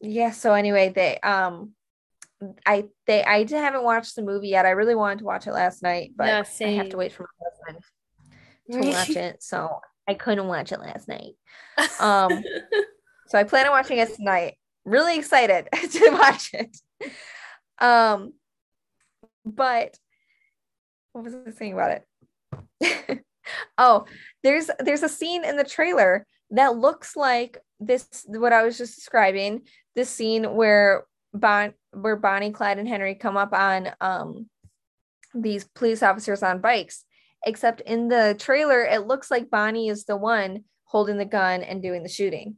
[0.00, 1.72] yeah, so anyway, they um
[2.66, 4.66] I they I haven't watched the movie yet.
[4.66, 6.28] I really wanted to watch it last night, but
[6.60, 7.84] I have to wait for my husband
[8.72, 9.42] to watch it.
[9.42, 9.78] So
[10.08, 11.34] I couldn't watch it last night.
[12.00, 12.42] Um
[13.28, 14.54] so I plan on watching it tonight.
[14.84, 16.76] Really excited to watch it.
[17.78, 18.34] Um
[19.44, 19.96] but
[21.12, 22.02] what was I saying about
[22.80, 23.24] it?
[23.78, 24.04] oh,
[24.42, 28.94] there's there's a scene in the trailer that looks like this what I was just
[28.94, 29.62] describing,
[29.94, 31.04] this scene where
[31.34, 34.48] Bon where Bonnie, Clyde, and Henry come up on um
[35.34, 37.04] these police officers on bikes.
[37.44, 41.82] Except in the trailer, it looks like Bonnie is the one holding the gun and
[41.82, 42.56] doing the shooting.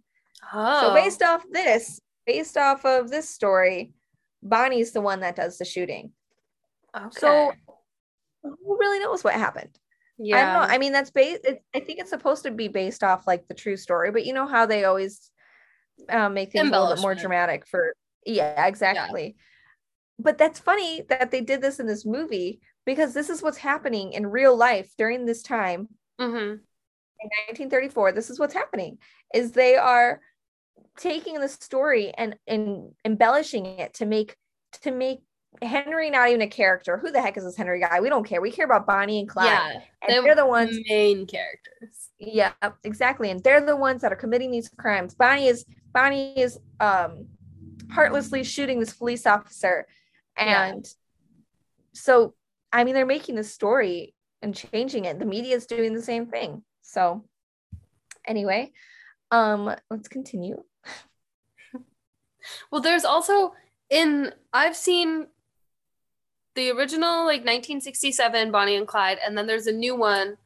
[0.52, 0.88] Oh.
[0.88, 3.94] So based off this, based off of this story,
[4.42, 6.12] Bonnie's the one that does the shooting.
[6.94, 7.08] Okay.
[7.12, 7.52] So
[8.42, 9.78] who really knows what happened?
[10.18, 10.36] Yeah.
[10.36, 10.74] I don't know.
[10.74, 11.46] I mean, that's based.
[11.74, 14.46] I think it's supposed to be based off like the true story, but you know
[14.46, 15.30] how they always
[16.08, 17.94] um, make things a little bit more dramatic for
[18.26, 19.34] yeah, exactly.
[19.36, 19.42] Yeah.
[20.18, 24.12] But that's funny that they did this in this movie because this is what's happening
[24.12, 25.88] in real life during this time.
[26.20, 26.36] Mm-hmm.
[26.36, 28.98] In 1934, this is what's happening
[29.32, 30.20] is they are
[30.96, 34.36] taking the story and, and embellishing it to make
[34.82, 35.20] to make
[35.62, 36.98] Henry not even a character.
[36.98, 38.00] Who the heck is this Henry guy?
[38.00, 38.40] We don't care.
[38.40, 39.46] We care about Bonnie and Clyde.
[39.46, 42.10] Yeah, and they're the ones main characters.
[42.18, 42.52] Yeah,
[42.82, 43.30] exactly.
[43.30, 45.14] And they're the ones that are committing these crimes.
[45.14, 47.26] Bonnie is Bonnie is um
[47.90, 49.86] heartlessly shooting this police officer.
[50.36, 50.90] And yeah.
[51.92, 52.34] so,
[52.72, 55.18] I mean, they're making the story and changing it.
[55.18, 56.62] The media is doing the same thing.
[56.82, 57.24] So,
[58.26, 58.72] anyway,
[59.30, 60.62] um, let's continue.
[62.70, 63.54] well, there's also
[63.90, 65.26] in I've seen
[66.54, 70.36] the original like 1967 Bonnie and Clyde, and then there's a new one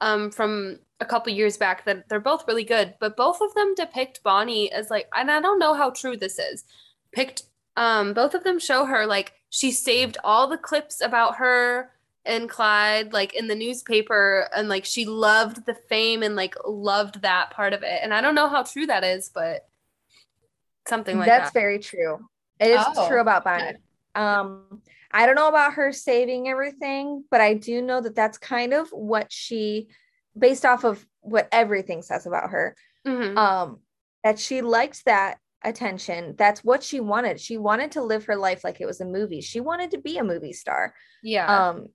[0.00, 3.74] um, from a couple years back that they're both really good, but both of them
[3.74, 6.64] depict Bonnie as like, and I don't know how true this is.
[7.12, 7.44] Picked,
[7.76, 11.90] um, both of them show her like she saved all the clips about her
[12.24, 17.22] and Clyde like in the newspaper, and like she loved the fame and like loved
[17.22, 18.00] that part of it.
[18.02, 19.66] And I don't know how true that is, but
[20.88, 21.58] something like That's that.
[21.58, 22.28] very true.
[22.60, 23.76] It is Oh, true about Bonnie.
[24.14, 24.82] Um,
[25.12, 28.88] I don't know about her saving everything, but I do know that that's kind of
[28.90, 29.88] what she,
[30.38, 32.74] based off of what everything says about her,
[33.06, 33.36] Mhm.
[33.36, 33.80] um,
[34.24, 36.34] that she liked that attention.
[36.36, 37.40] That's what she wanted.
[37.40, 39.40] She wanted to live her life like it was a movie.
[39.40, 40.94] She wanted to be a movie star.
[41.22, 41.68] yeah.
[41.68, 41.86] Um,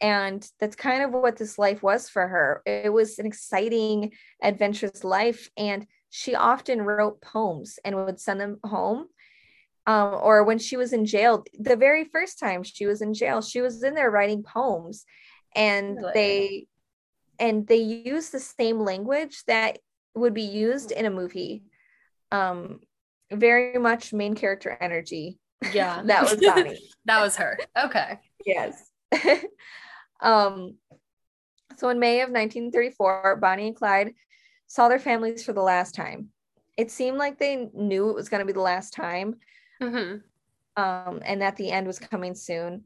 [0.00, 2.62] and that's kind of what this life was for her.
[2.64, 5.50] It was an exciting, adventurous life.
[5.56, 9.08] And she often wrote poems and would send them home.
[9.88, 13.40] Um, or when she was in jail, the very first time she was in jail,
[13.40, 15.06] she was in there writing poems.
[15.56, 16.12] And Really?
[16.14, 16.66] they
[17.38, 19.78] and they used the same language that
[20.14, 21.62] would be used in a movie.
[22.30, 22.80] Um,
[23.32, 25.38] very much main character energy.
[25.72, 26.02] yeah.
[26.04, 26.78] That was Bonnie.
[27.06, 27.58] that was her.
[27.84, 28.18] Okay.
[28.44, 28.90] Yes.
[30.20, 30.74] um,
[31.78, 34.12] so in May of 1934, Bonnie and Clyde
[34.66, 36.28] saw their families for the last time.
[36.76, 39.36] It seemed like they knew it was going to be the last time,
[39.80, 40.16] hmm
[40.78, 42.84] um, and that the end was coming soon.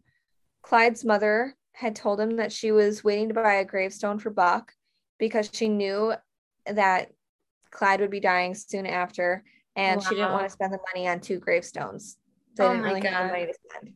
[0.63, 4.73] Clyde's mother had told him that she was waiting to buy a gravestone for Buck
[5.19, 6.15] because she knew
[6.67, 7.11] that
[7.71, 9.45] Clyde would be dying soon after,
[9.77, 12.17] and she didn't want to spend the money on two gravestones.
[12.57, 13.23] They Oh didn't really have God.
[13.25, 13.95] the money to spend.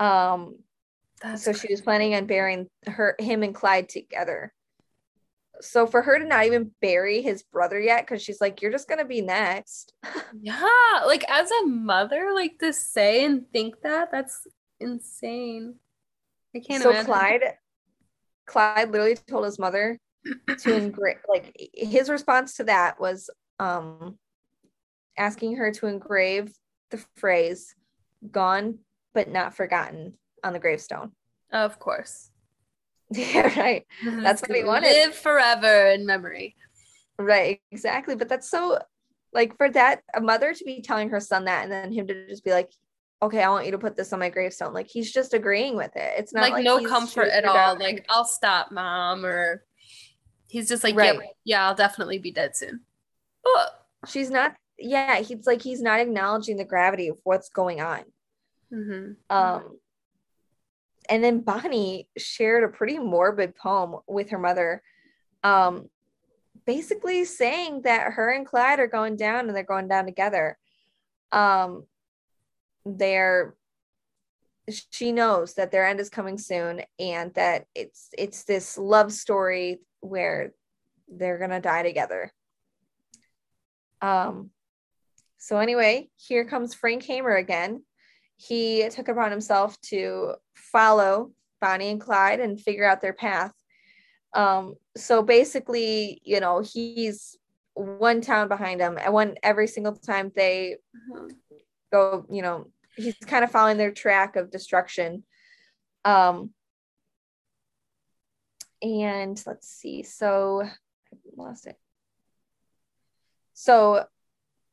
[0.00, 0.56] Um,
[1.22, 4.52] That's so she was planning on burying her him and Clyde together.
[5.60, 8.88] So for her to not even bury his brother yet, because she's like, "You're just
[8.88, 9.92] gonna be next."
[10.40, 10.66] Yeah,
[11.06, 14.46] like as a mother, like to say and think that, that's
[14.80, 15.76] insane.
[16.54, 17.06] I can't so imagine.
[17.06, 17.42] Clyde,
[18.46, 19.98] Clyde literally told his mother
[20.58, 21.18] to engrave.
[21.28, 23.30] Like his response to that was
[23.60, 24.18] um
[25.16, 26.52] asking her to engrave
[26.90, 27.74] the phrase
[28.30, 28.80] "gone
[29.14, 31.12] but not forgotten" on the gravestone.
[31.52, 32.30] Of course.
[33.10, 33.86] yeah, right.
[34.02, 34.90] That's what he wanted.
[34.90, 36.56] Live forever in memory.
[37.18, 38.14] Right, exactly.
[38.16, 38.78] But that's so
[39.32, 42.26] like for that a mother to be telling her son that and then him to
[42.28, 42.70] just be like,
[43.22, 44.72] okay, I want you to put this on my gravestone.
[44.72, 46.14] Like he's just agreeing with it.
[46.18, 47.54] It's not Like, like, no comfort at all.
[47.54, 47.78] down.
[47.78, 49.64] Like, I'll stop, mom, or
[50.48, 51.14] he's just like, Right.
[51.14, 52.80] yep, yeah, I'll definitely be dead soon.
[53.46, 53.66] Oh.
[54.08, 54.54] she's not.
[54.78, 58.02] Yeah, he's like he's not acknowledging the gravity of what's going on.
[58.70, 59.78] hmm Um,
[61.08, 64.82] and then Bonnie shared a pretty morbid poem with her mother,
[65.42, 65.88] um,
[66.66, 70.58] basically saying that her and Clyde are going down and they're going down together.
[71.32, 71.84] Um,
[72.84, 73.54] they're
[74.90, 79.80] she knows that their end is coming soon and that it's it's this love story
[80.00, 80.52] where
[81.08, 82.32] they're gonna die together.
[84.00, 84.50] Um,
[85.36, 87.82] so anyway, here comes Frank Hamer again
[88.36, 93.52] he took upon himself to follow Bonnie and Clyde and figure out their path.
[94.34, 97.38] Um, so basically, you know, he's
[97.74, 100.76] one town behind him, and one every single time they
[101.92, 105.24] go, you know, he's kind of following their track of destruction.
[106.04, 106.50] Um,
[108.82, 110.70] and let's see, so I
[111.36, 111.76] lost it.
[113.54, 114.06] So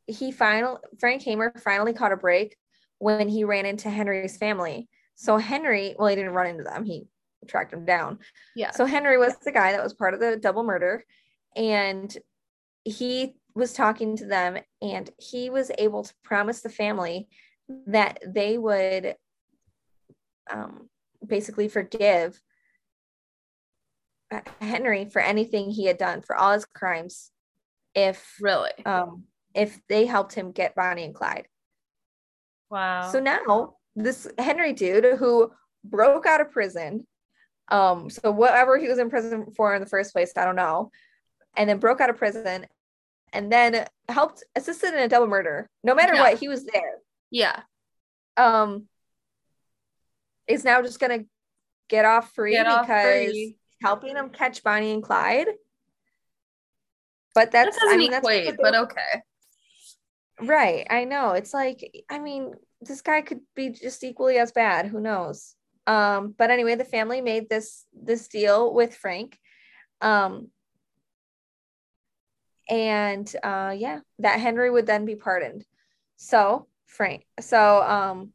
[0.07, 2.57] he finally Frank Hamer finally caught a break
[3.01, 4.87] when he ran into Henry's family.
[5.15, 7.07] So Henry, well, he didn't run into them, he
[7.47, 8.19] tracked them down.
[8.55, 8.71] Yeah.
[8.71, 11.03] So Henry was the guy that was part of the double murder,
[11.55, 12.15] and
[12.83, 17.27] he was talking to them, and he was able to promise the family
[17.87, 19.15] that they would
[20.51, 20.87] um,
[21.25, 22.39] basically forgive
[24.31, 27.31] uh, Henry for anything he had done, for all his crimes,
[27.95, 28.71] if really?
[28.85, 29.23] um,
[29.55, 31.47] if they helped him get Bonnie and Clyde.
[32.71, 33.09] Wow.
[33.11, 35.51] So now this Henry dude who
[35.83, 37.05] broke out of prison,
[37.67, 40.89] um, so whatever he was in prison for in the first place, I don't know,
[41.57, 42.65] and then broke out of prison,
[43.33, 45.69] and then helped assisted in a double murder.
[45.83, 46.21] No matter Yeah.
[46.21, 46.97] what, he was there.
[47.29, 47.61] yeah.
[48.37, 48.87] Um,
[50.47, 51.25] is now just gonna
[51.89, 53.31] get off free Get off because free.
[53.33, 55.47] he's helping him catch Bonnie and Clyde.
[57.33, 59.21] But That that's doesn't I mean, that's equate, they- but okay.
[60.41, 60.87] Right.
[60.89, 61.31] I know.
[61.31, 64.87] It's like, I mean, this guy could be just equally as bad.
[64.87, 65.55] Who knows?
[65.87, 69.37] Um, but anyway, the family made this this deal with Frank.
[69.99, 70.49] Um
[72.69, 75.65] and uh yeah, that Henry would then be pardoned.
[76.15, 78.33] So Frank, so um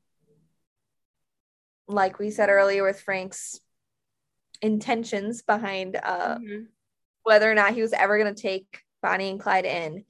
[1.88, 3.60] like we said earlier with Frank's
[4.62, 6.66] intentions behind uh, Mhm.
[7.22, 10.04] whether or not he was ever going to take Bonnie and Clyde in.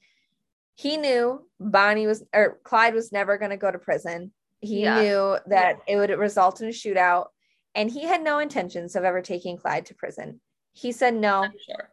[0.77, 4.31] He knew Bonnie was or Clyde was never going to go to prison.
[4.61, 5.01] He Yeah.
[5.01, 7.29] knew that it would result in a shootout,
[7.73, 10.39] and he had no intentions of ever taking Clyde to prison.
[10.73, 11.47] He said no.
[11.65, 11.91] Sure.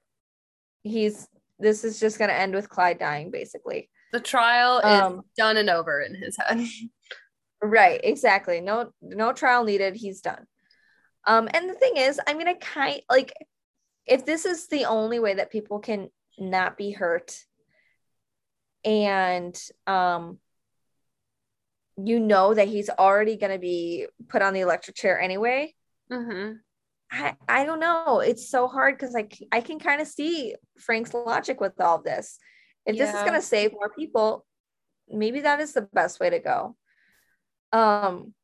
[0.82, 1.26] He's
[1.58, 3.88] this is just going to end with Clyde dying, basically.
[4.12, 6.60] The trial is Um, done and over in his head.
[7.62, 8.60] Right, exactly.
[8.60, 9.94] No, no trial needed.
[9.96, 10.46] He's done.
[11.26, 13.32] Um, and the thing is, I mean, I kind like
[14.04, 17.42] if this is the only way that people can not be hurt,
[18.84, 20.38] and um,
[21.96, 25.74] you know that he's already going to be put on the electric chair anyway.
[26.10, 26.54] mm-hmm.
[27.10, 28.20] I, I don't know.
[28.20, 32.38] It's so hard because I, I can kind of see Frank's logic with all this.
[32.86, 34.44] If this is going to save more people,
[35.08, 36.76] maybe that is the best way to go.
[37.72, 38.34] Um.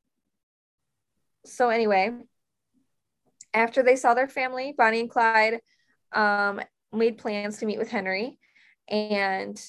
[1.45, 2.13] So anyway,
[3.55, 5.61] after they saw their family, Bonnie and Clyde
[6.13, 6.61] um,
[6.93, 8.39] made plans to meet with Henry,
[8.89, 9.61] and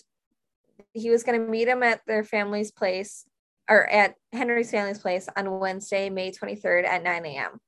[0.93, 3.25] he was going to meet him at their family's place
[3.69, 7.59] or at Henry's family's place on Wednesday, May 23rd at 9 a.m.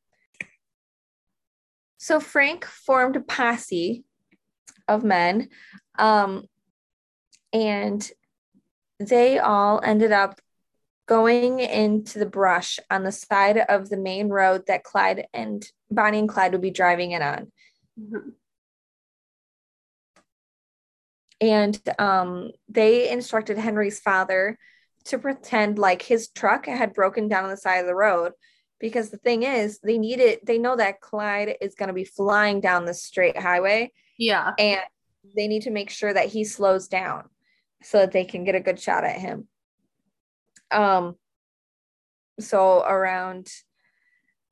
[1.98, 4.04] So Frank formed a posse
[4.88, 5.48] of men,
[5.98, 6.44] um,
[7.54, 8.12] and
[9.00, 10.42] they all ended up
[11.06, 16.20] going into the brush on the side of the main road that Clyde and Bonnie
[16.20, 17.52] and Clyde would be driving in on.
[18.00, 18.34] Mhm.
[21.44, 24.58] And um, they instructed Henry's father
[25.06, 28.32] to pretend like his truck had broken down on the side of the road.
[28.80, 32.06] Because the thing is, they need it, they know that Clyde is going to be
[32.06, 34.54] flying down the straight highway Yeah.
[34.58, 34.82] and
[35.36, 37.30] they need to make sure that he slows down
[37.82, 39.48] so that they can get a good shot at him.
[40.72, 41.16] Um
[42.40, 43.48] so around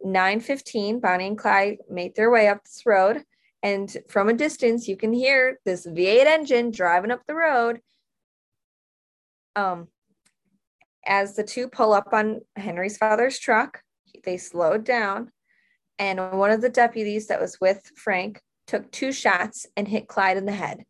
[0.06, 3.24] 9:15 Bonnie and Clyde made their way up this road
[3.64, 7.82] and from a distance you can hear this V8 engine driving up the road.
[9.56, 9.88] Um
[11.06, 13.82] as the two pull up on Henry's father's truck,
[14.24, 15.32] they slowed down
[16.02, 20.38] and one of the deputies that was with Frank took two shots and hit Clyde
[20.38, 20.84] in the head.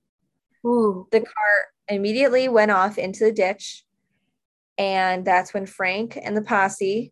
[0.66, 1.08] Ooh.
[1.12, 3.84] The car immediately went off into the ditch.
[4.78, 7.12] And that's when Frank and the posse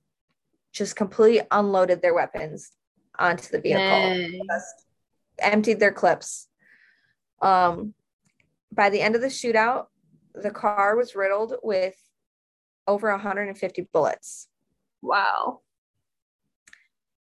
[0.72, 2.72] just completely unloaded their weapons
[3.20, 4.86] onto the vehicle, just
[5.42, 6.48] emptied their clips.
[7.42, 7.94] Um,
[8.72, 9.86] by the end of the shootout,
[10.34, 11.96] the car was riddled with
[12.88, 14.48] over 150 bullets.
[15.02, 15.62] Wow.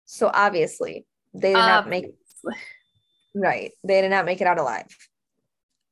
[0.05, 2.05] So obviously, they did not make
[3.35, 3.71] Right.
[3.83, 4.87] They did not make it out alive.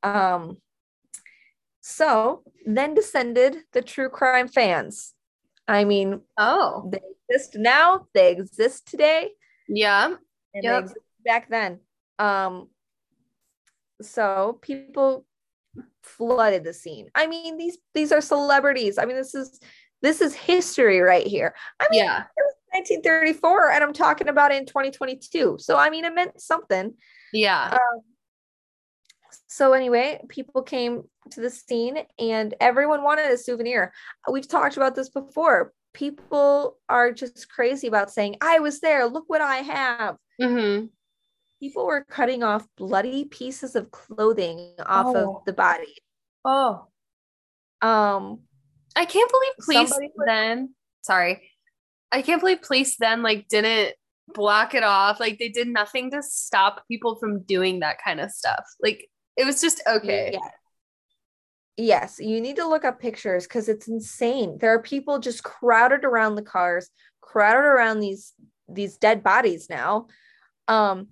[0.02, 0.58] Um
[1.80, 5.14] so then descended the true crime fans.
[5.66, 6.90] I mean, Oh.
[6.92, 9.30] they exist now, they exist today,
[9.68, 10.16] Yeah.
[10.54, 10.72] and Yep.
[10.72, 11.80] they existed back then.
[12.18, 12.68] Um
[14.00, 15.24] so people
[16.02, 17.08] flooded the scene.
[17.14, 18.98] I mean, these these are celebrities.
[18.98, 19.60] I mean, this is
[20.02, 21.54] this is history right here.
[21.80, 22.24] I mean, Yeah.
[22.74, 25.56] 1934 and I'm talking about it in 2022.
[25.58, 26.94] So I mean, it meant something.
[27.32, 27.70] Yeah.
[27.72, 28.00] Um,
[29.46, 33.92] so anyway, people came to the scene and everyone wanted a souvenir.
[34.30, 35.72] We've talked about this before.
[35.94, 40.16] People are just crazy about saying, I was there, look what I have.
[40.40, 40.86] Mm-hmm.
[41.60, 45.36] People were cutting off bloody pieces of clothing off Oh.
[45.38, 45.96] of the body.
[46.44, 46.86] Oh.
[47.82, 48.40] Um,
[48.96, 50.74] I can't believe police Somebody was- then.
[51.02, 51.50] Sorry.
[52.10, 53.94] I can't believe police then like didn't
[54.28, 55.20] block it off.
[55.20, 58.64] Like they did nothing to stop people from doing that kind of stuff.
[58.82, 60.30] Like it was just okay.
[60.34, 60.50] Yeah.
[61.80, 64.58] Yes, you need to look up pictures because it's insane.
[64.58, 66.90] There are people just crowded around the cars,
[67.20, 68.32] crowded around these
[68.68, 70.08] these dead bodies now.
[70.66, 71.06] Um, s-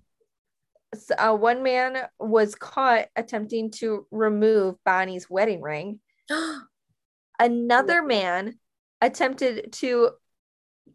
[1.18, 6.00] uh, one man was caught attempting to remove Bonnie's wedding ring.
[7.38, 8.58] Another man
[9.00, 10.10] attempted to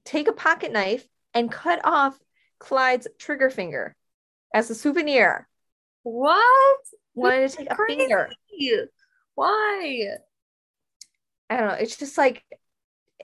[0.06, 2.18] take a pocket knife and cut off
[2.60, 3.96] Clyde's trigger finger
[4.54, 5.48] as a souvenir.
[6.04, 6.78] what?
[7.14, 8.30] Wanted to take a finger.
[9.36, 10.16] Why?
[11.50, 11.74] I don't know.
[11.74, 12.44] It's just like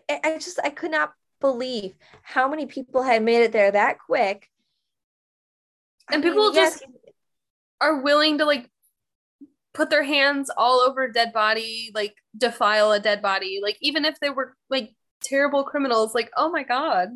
[0.09, 4.49] I just I could not believe how many people had made it there that quick.
[6.10, 6.84] I And mean, people yes, just
[7.82, 8.70] are willing to like
[9.74, 14.05] put their hands all over a dead body, like defile a dead body, like even
[14.05, 14.93] if they were like
[15.24, 17.10] terrible criminals, like oh my god.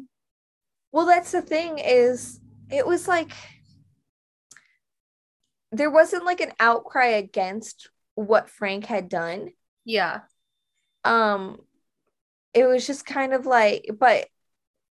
[0.92, 2.40] well, that's the thing is
[2.70, 3.32] it was like
[5.72, 9.52] there wasn't like an outcry against what Frank had done.
[9.86, 10.22] Yeah.
[11.04, 11.60] Um,
[12.54, 14.28] it was just kind of like, but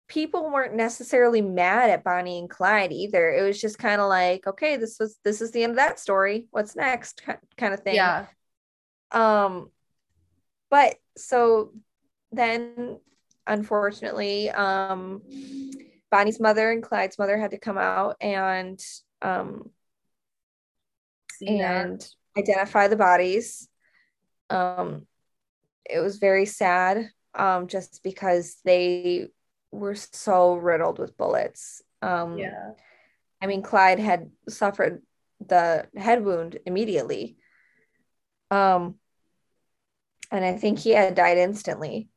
[0.08, 3.30] people weren't necessarily mad at Bonnie and Clyde either.
[3.30, 6.00] It was just kind of like, okay, this was this is the end of that
[6.00, 6.48] story.
[6.52, 7.24] What's next?
[7.58, 7.96] kind of thing.
[7.96, 8.28] Yeah.
[9.12, 9.70] Um
[10.70, 11.74] but so
[12.32, 13.00] then
[13.46, 15.22] unfortunately, um
[16.10, 18.82] Bonnie's mother and Clyde's mother had to come out and
[19.22, 19.70] um
[21.42, 23.68] and identify the bodies.
[24.50, 25.06] Um
[25.90, 29.28] it was very sad um just because they
[29.72, 31.82] were so riddled with bullets.
[32.02, 32.72] Um, yeah.
[33.42, 35.02] I mean, Clyde had suffered
[35.46, 37.38] the head wound immediately.
[38.50, 38.96] Um,
[40.32, 42.10] and I think he had died instantly.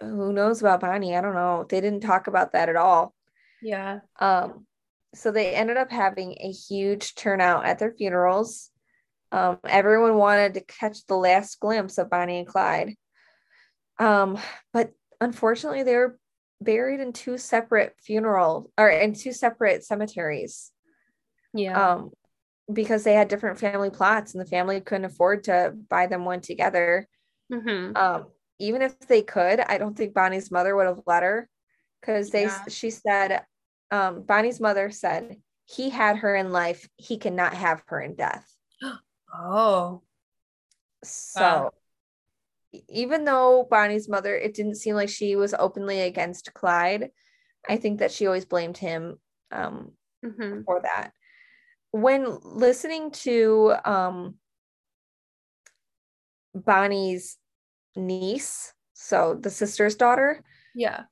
[0.00, 1.16] Who knows about Bonnie?
[1.16, 1.66] I don't know.
[1.68, 3.14] They didn't talk about that at all.
[3.60, 4.00] Yeah.
[4.18, 4.66] Um,
[5.14, 8.70] so they ended up having a huge turnout at their funerals.
[9.30, 12.94] Um, everyone wanted to catch the last glimpse of Bonnie and Clyde.
[13.98, 14.38] Um,
[14.72, 16.18] but unfortunately, they were
[16.60, 20.70] buried in two separate funeral or in two separate cemeteries.
[21.54, 21.92] Yeah.
[21.92, 22.10] Um,
[22.70, 26.40] because they had different family plots and the family couldn't afford to buy them one
[26.40, 27.08] together.
[27.52, 27.96] Mm-hmm.
[27.96, 28.26] Um,
[28.58, 31.48] even if they could, I don't think Bonnie's mother would have let her
[32.00, 32.64] because they yeah.
[32.68, 33.42] she said
[33.90, 38.46] um, Bonnie's mother said he had her in life, he cannot have her in death.
[39.34, 40.02] oh.
[41.04, 41.72] So wow
[42.88, 47.10] even though Bonnie's mother, it didn't seem like she was openly against Clyde.
[47.68, 49.18] I think that she always blamed him
[49.50, 49.92] um,
[50.24, 50.62] mm-hmm.
[50.64, 51.12] for that.
[51.90, 54.34] When listening to um,
[56.54, 57.38] Bonnie's
[57.96, 60.42] niece, so the sister's daughter,
[60.74, 61.04] yeah,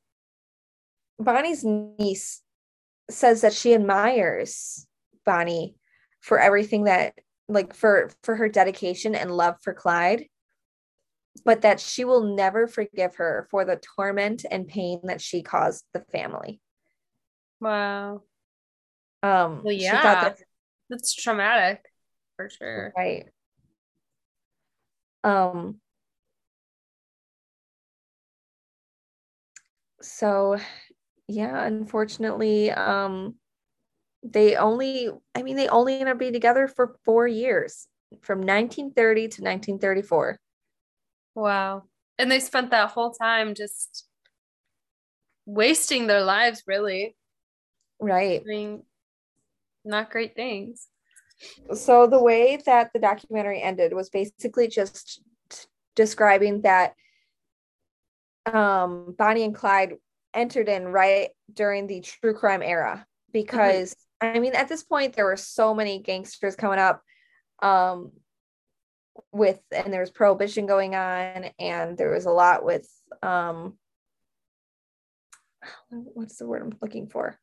[1.19, 2.43] Bonnie's niece
[3.09, 4.87] says that she admires
[5.25, 5.77] Bonnie
[6.21, 7.15] for everything that,
[7.49, 10.27] like, for for her dedication and love for Clyde
[11.45, 15.85] but that she will never forgive her for the torment and pain that she caused
[15.93, 16.61] the family.
[17.61, 18.23] Wow.
[19.23, 20.39] Um, well, yeah, that,
[20.89, 21.85] that's traumatic
[22.37, 22.93] for sure.
[22.97, 23.27] Right.
[25.25, 25.81] Um,
[30.01, 30.59] so
[31.29, 33.35] yeah, unfortunately, um,
[34.23, 37.89] they only, I mean, they only ended up being together for four years
[38.23, 40.39] from 1930 to 1934.
[41.37, 41.85] Wow.
[42.19, 44.07] And they spent that whole time just
[45.45, 47.15] wasting their lives, really.
[48.01, 48.41] Right.
[48.41, 48.83] I mean,
[49.85, 50.89] not great things.
[51.75, 55.21] So the way that the documentary ended was basically just
[55.95, 56.95] describing that
[58.47, 59.97] um, Bonnie and Clyde
[60.33, 64.37] entered in right during the true crime era because mm-hmm.
[64.37, 67.03] I mean at this point there were so many gangsters coming up
[67.63, 68.13] um,
[69.33, 72.89] with and there was prohibition going on and there was a lot with
[73.23, 73.77] um
[75.91, 77.39] what's the word I'm looking for?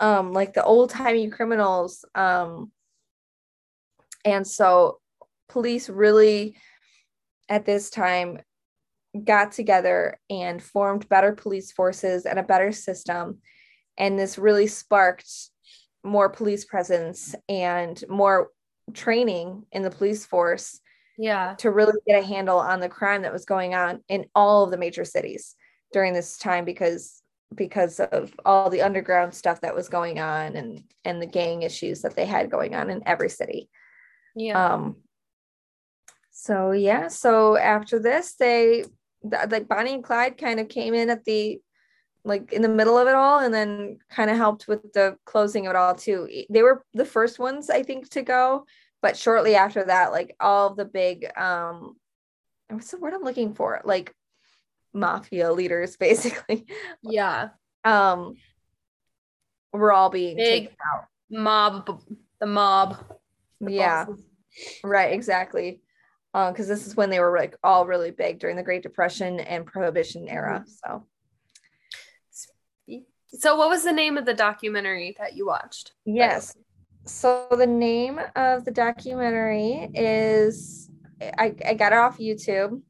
[0.00, 2.70] Um like the old-timey criminals um
[4.24, 4.98] and so
[5.48, 6.56] police really
[7.48, 8.40] at this time
[9.24, 13.38] got together and formed better police forces and a better system
[13.96, 15.30] and this really sparked
[16.04, 18.50] more police presence and more
[18.92, 20.80] training in the police force
[21.18, 21.54] yeah.
[21.58, 24.70] to really get a handle on the crime that was going on in all of
[24.70, 25.54] the major cities
[25.92, 27.22] during this time because
[27.54, 32.02] because of all the underground stuff that was going on and and the gang issues
[32.02, 33.68] that they had going on in every city.
[34.34, 34.74] Yeah.
[34.74, 34.96] Um
[36.32, 38.84] so yeah so after this they
[39.22, 41.58] like bonnie and clyde kind of came in at the
[42.24, 45.66] like in the middle of it all and then kind of helped with the closing
[45.66, 46.28] of it all too.
[46.50, 48.66] They were the first ones i think to go
[49.06, 51.94] but shortly after that like all the big um
[52.70, 53.80] what's the word i'm looking for?
[53.84, 54.12] Like
[54.92, 56.66] mafia leaders basically.
[57.04, 57.50] Yeah.
[57.84, 58.34] Um
[59.72, 60.74] we're all being big
[61.30, 62.02] mob
[62.40, 62.96] the mob.
[63.60, 64.06] The yeah.
[64.06, 64.24] bosses.
[64.82, 65.82] right exactly.
[66.34, 69.38] Um because this is when they were like all really big during the great depression
[69.38, 70.98] and prohibition era mm-hmm.
[70.98, 71.06] so.
[73.28, 75.92] So what was the name of the documentary that you watched?
[76.04, 76.56] Yes
[77.06, 82.82] so the name of the documentary is I, I got it off YouTube.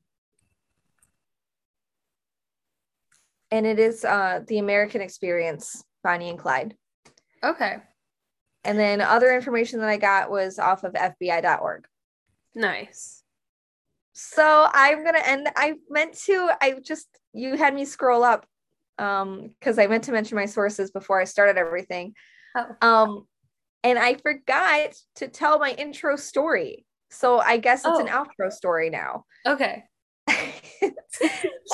[3.51, 6.75] And it is uh the American Experience, Bonnie and Clyde.
[7.45, 7.77] Okay.
[8.65, 11.87] And then other information that I got was off of FBI.org.
[12.55, 13.23] Nice.
[14.13, 15.49] So I'm gonna end.
[15.55, 18.47] I meant to, I just you had me scroll up
[18.99, 22.15] um because I meant to mention my sources before I started everything.
[22.57, 22.77] Oh.
[22.81, 23.27] Um
[23.87, 26.85] and I forgot to tell my intro story.
[27.11, 28.01] So I guess it's oh.
[28.01, 29.25] an outro story now.
[29.47, 29.85] Okay.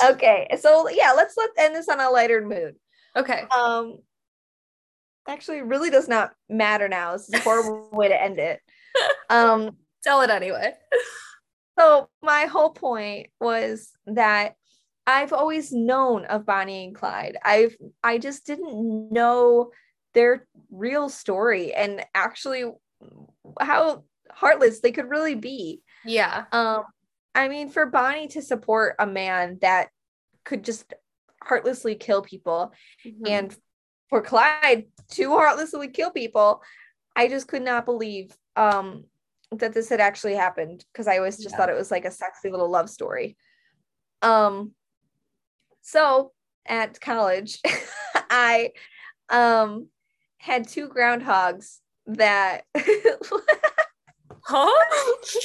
[0.05, 0.47] okay.
[0.59, 2.75] So yeah, let's let's end this on a lighter mood.
[3.15, 3.43] Okay.
[3.55, 3.97] Um,
[5.27, 7.13] actually, it really does not matter now.
[7.13, 8.59] This is a horrible way to end it.
[9.29, 10.73] Um, Tell it anyway.
[11.79, 14.53] so my whole point was that
[15.07, 17.37] I've always known of Bonnie and Clyde.
[17.43, 19.71] I've I just didn't know
[20.13, 22.71] their real story and actually
[23.59, 25.81] how heartless they could really be.
[26.05, 26.45] Yeah.
[26.51, 26.83] Um,
[27.35, 29.89] I mean, for Bonnie to support a man that
[30.43, 30.93] could just
[31.41, 32.73] heartlessly kill people,
[33.05, 33.27] Mhm.
[33.27, 33.57] and
[34.09, 36.61] for Clyde to heartlessly kill people,
[37.15, 39.05] I just could not believe um
[39.51, 41.57] that this had actually happened because I always just Yeah.
[41.57, 43.37] thought it was like a sexy little love story.
[44.21, 44.73] Um,
[45.81, 46.31] so
[46.65, 47.59] at college,
[48.29, 48.71] I
[49.29, 49.89] um
[50.43, 52.63] had two groundhogs that
[54.43, 54.83] huh?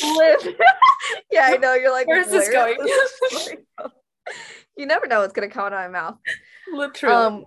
[0.17, 0.55] live.
[1.31, 3.49] yeah, I know you're like, Where's this "Where is going?" this
[3.79, 3.93] going?"
[4.77, 6.17] you never know what's gonna come out of my mouth.
[6.73, 7.15] Literally.
[7.15, 7.45] Um,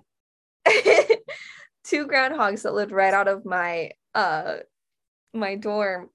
[1.84, 4.60] two groundhogs that lived right out of my uh
[5.34, 6.10] my dorm,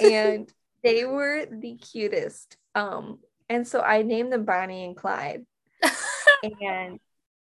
[0.00, 0.48] and
[0.84, 2.56] they were the cutest.
[2.76, 3.18] Um,
[3.48, 5.44] and so I named them Bonnie and Clyde,
[6.62, 7.00] and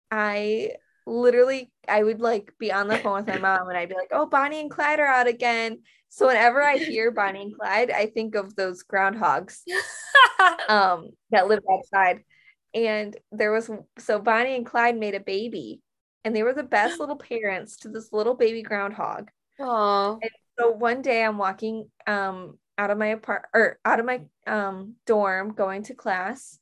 [0.08, 0.74] I
[1.09, 4.10] literally I would like be on the phone with my mom, and I'd be like,
[4.12, 5.78] "Oh, Bonnie and Clyde are out again."
[6.10, 9.60] So whenever I hear Bonnie and Clyde, I think of those groundhogs
[10.68, 12.22] um that lived outside
[12.74, 15.80] and there was so bonnie and clyde made a baby
[16.24, 19.30] and they were the best little parents to this little baby groundhog
[19.60, 20.16] Aw.
[20.59, 24.94] so one day i'm walking um out of my apart or out of my um
[25.06, 26.59] dorm going to class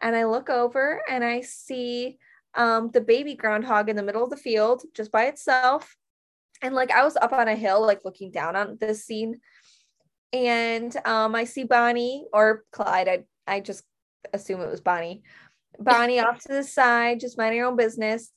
[0.00, 2.18] and i look over and i see
[2.56, 5.96] um the baby groundhog in the middle of the field just by itself
[6.62, 9.40] and like i was up on a hill like looking down on this scene
[10.32, 13.84] and um i see bonnie or clyde i i just
[14.32, 15.22] assume it was bonnie
[15.78, 18.32] bonnie off to the side just minding her own business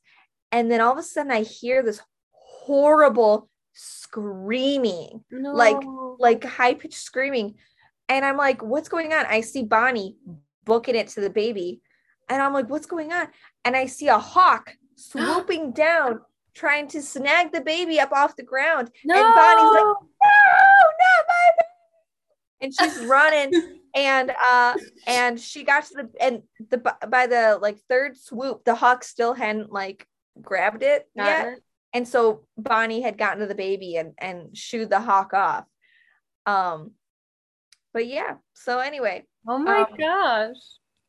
[0.51, 2.01] and then all of a sudden i hear this
[2.31, 5.53] horrible screaming No.
[5.53, 5.77] like
[6.19, 7.55] like high pitched screaming.
[8.09, 9.25] And I'm like, what's going on?
[9.25, 10.17] I see Bonnie
[10.65, 11.81] booking it to the baby.
[12.30, 13.27] And I'm like, what's going on?
[13.65, 16.22] And I see a hawk swooping down,
[16.53, 18.91] trying to snag the baby up off the ground.
[19.03, 19.15] no.
[19.15, 19.95] And Bonnie's like, no,
[21.01, 21.65] not my baby.
[22.61, 23.76] And she's running.
[23.95, 24.76] And uh
[25.07, 26.77] and she got to the and the
[27.07, 30.06] by the like third swoop, the hawk still hadn't like
[30.39, 31.47] grabbed it Got yet.
[31.53, 31.64] it.
[31.93, 35.65] And so Bonnie had gotten to the baby and and shooed the hawk off.
[36.45, 36.91] Um
[37.93, 40.56] but yeah, so anyway, Oh my Um, gosh.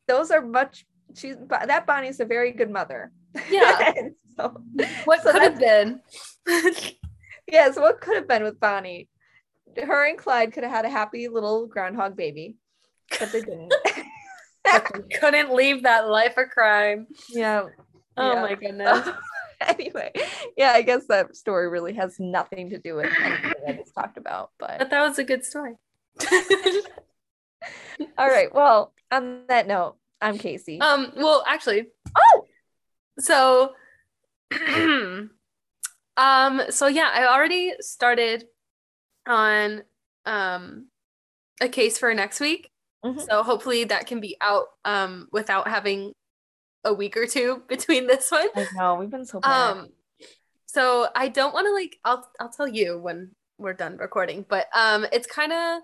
[0.07, 0.85] those are much
[1.15, 3.11] she's that Bonnie's a very good mother.
[3.49, 3.93] Yeah.
[4.37, 4.63] So
[5.03, 5.99] What so could have been?
[7.51, 9.09] yes, what could have been with Bonnie?
[9.77, 12.55] Her and Clyde could have had a happy little groundhog baby,
[13.19, 13.73] but they didn't.
[15.19, 17.07] Couldn't leave that life of crime.
[17.29, 17.67] yeah.
[18.15, 18.41] Oh Yeah.
[18.41, 19.09] my goodness.
[19.59, 20.11] anyway,
[20.55, 24.17] yeah, I guess that story really has nothing to do with anything I just talked
[24.17, 24.51] about.
[24.59, 25.75] But But that was a good story.
[28.17, 30.81] all right, well, on that note, I'm Kasey.
[30.81, 32.45] um, well, actually, oh,
[33.19, 33.73] so
[36.17, 38.45] um, so yeah, I already started
[39.27, 39.83] on
[40.25, 40.87] um
[41.61, 42.69] a case for next week.
[43.05, 43.25] Mhm.
[43.27, 46.13] So hopefully that can be out um without having
[46.83, 48.47] a week or two between this one.
[48.55, 49.71] I know we've been so bad.
[49.71, 49.87] Um
[50.67, 54.67] so I don't want to like I'll I'll tell you when we're done recording, but
[54.75, 55.81] um it's kind of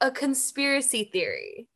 [0.00, 1.68] a conspiracy theory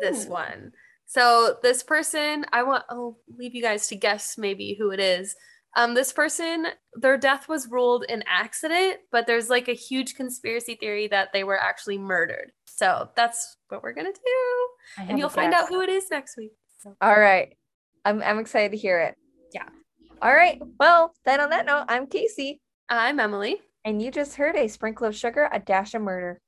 [0.00, 0.72] this one.
[1.06, 5.34] So this person, I want I'll leave you guys to guess maybe who it is.
[5.76, 10.74] Um this person, their death was ruled an accident, but there's like a huge conspiracy
[10.74, 12.52] theory that they were actually murdered.
[12.66, 15.02] So that's what we're going to do.
[15.08, 16.52] And you'll find out who it is next week.
[16.78, 17.56] So All right.
[18.04, 19.16] I'm I'm excited to hear it.
[19.52, 19.68] Yeah.
[20.22, 20.60] All right.
[20.78, 23.60] Well, then on that note, I'm Kasey, I'm Emily.
[23.84, 26.40] and you just heard a sprinkle of sugar, a dash of murder.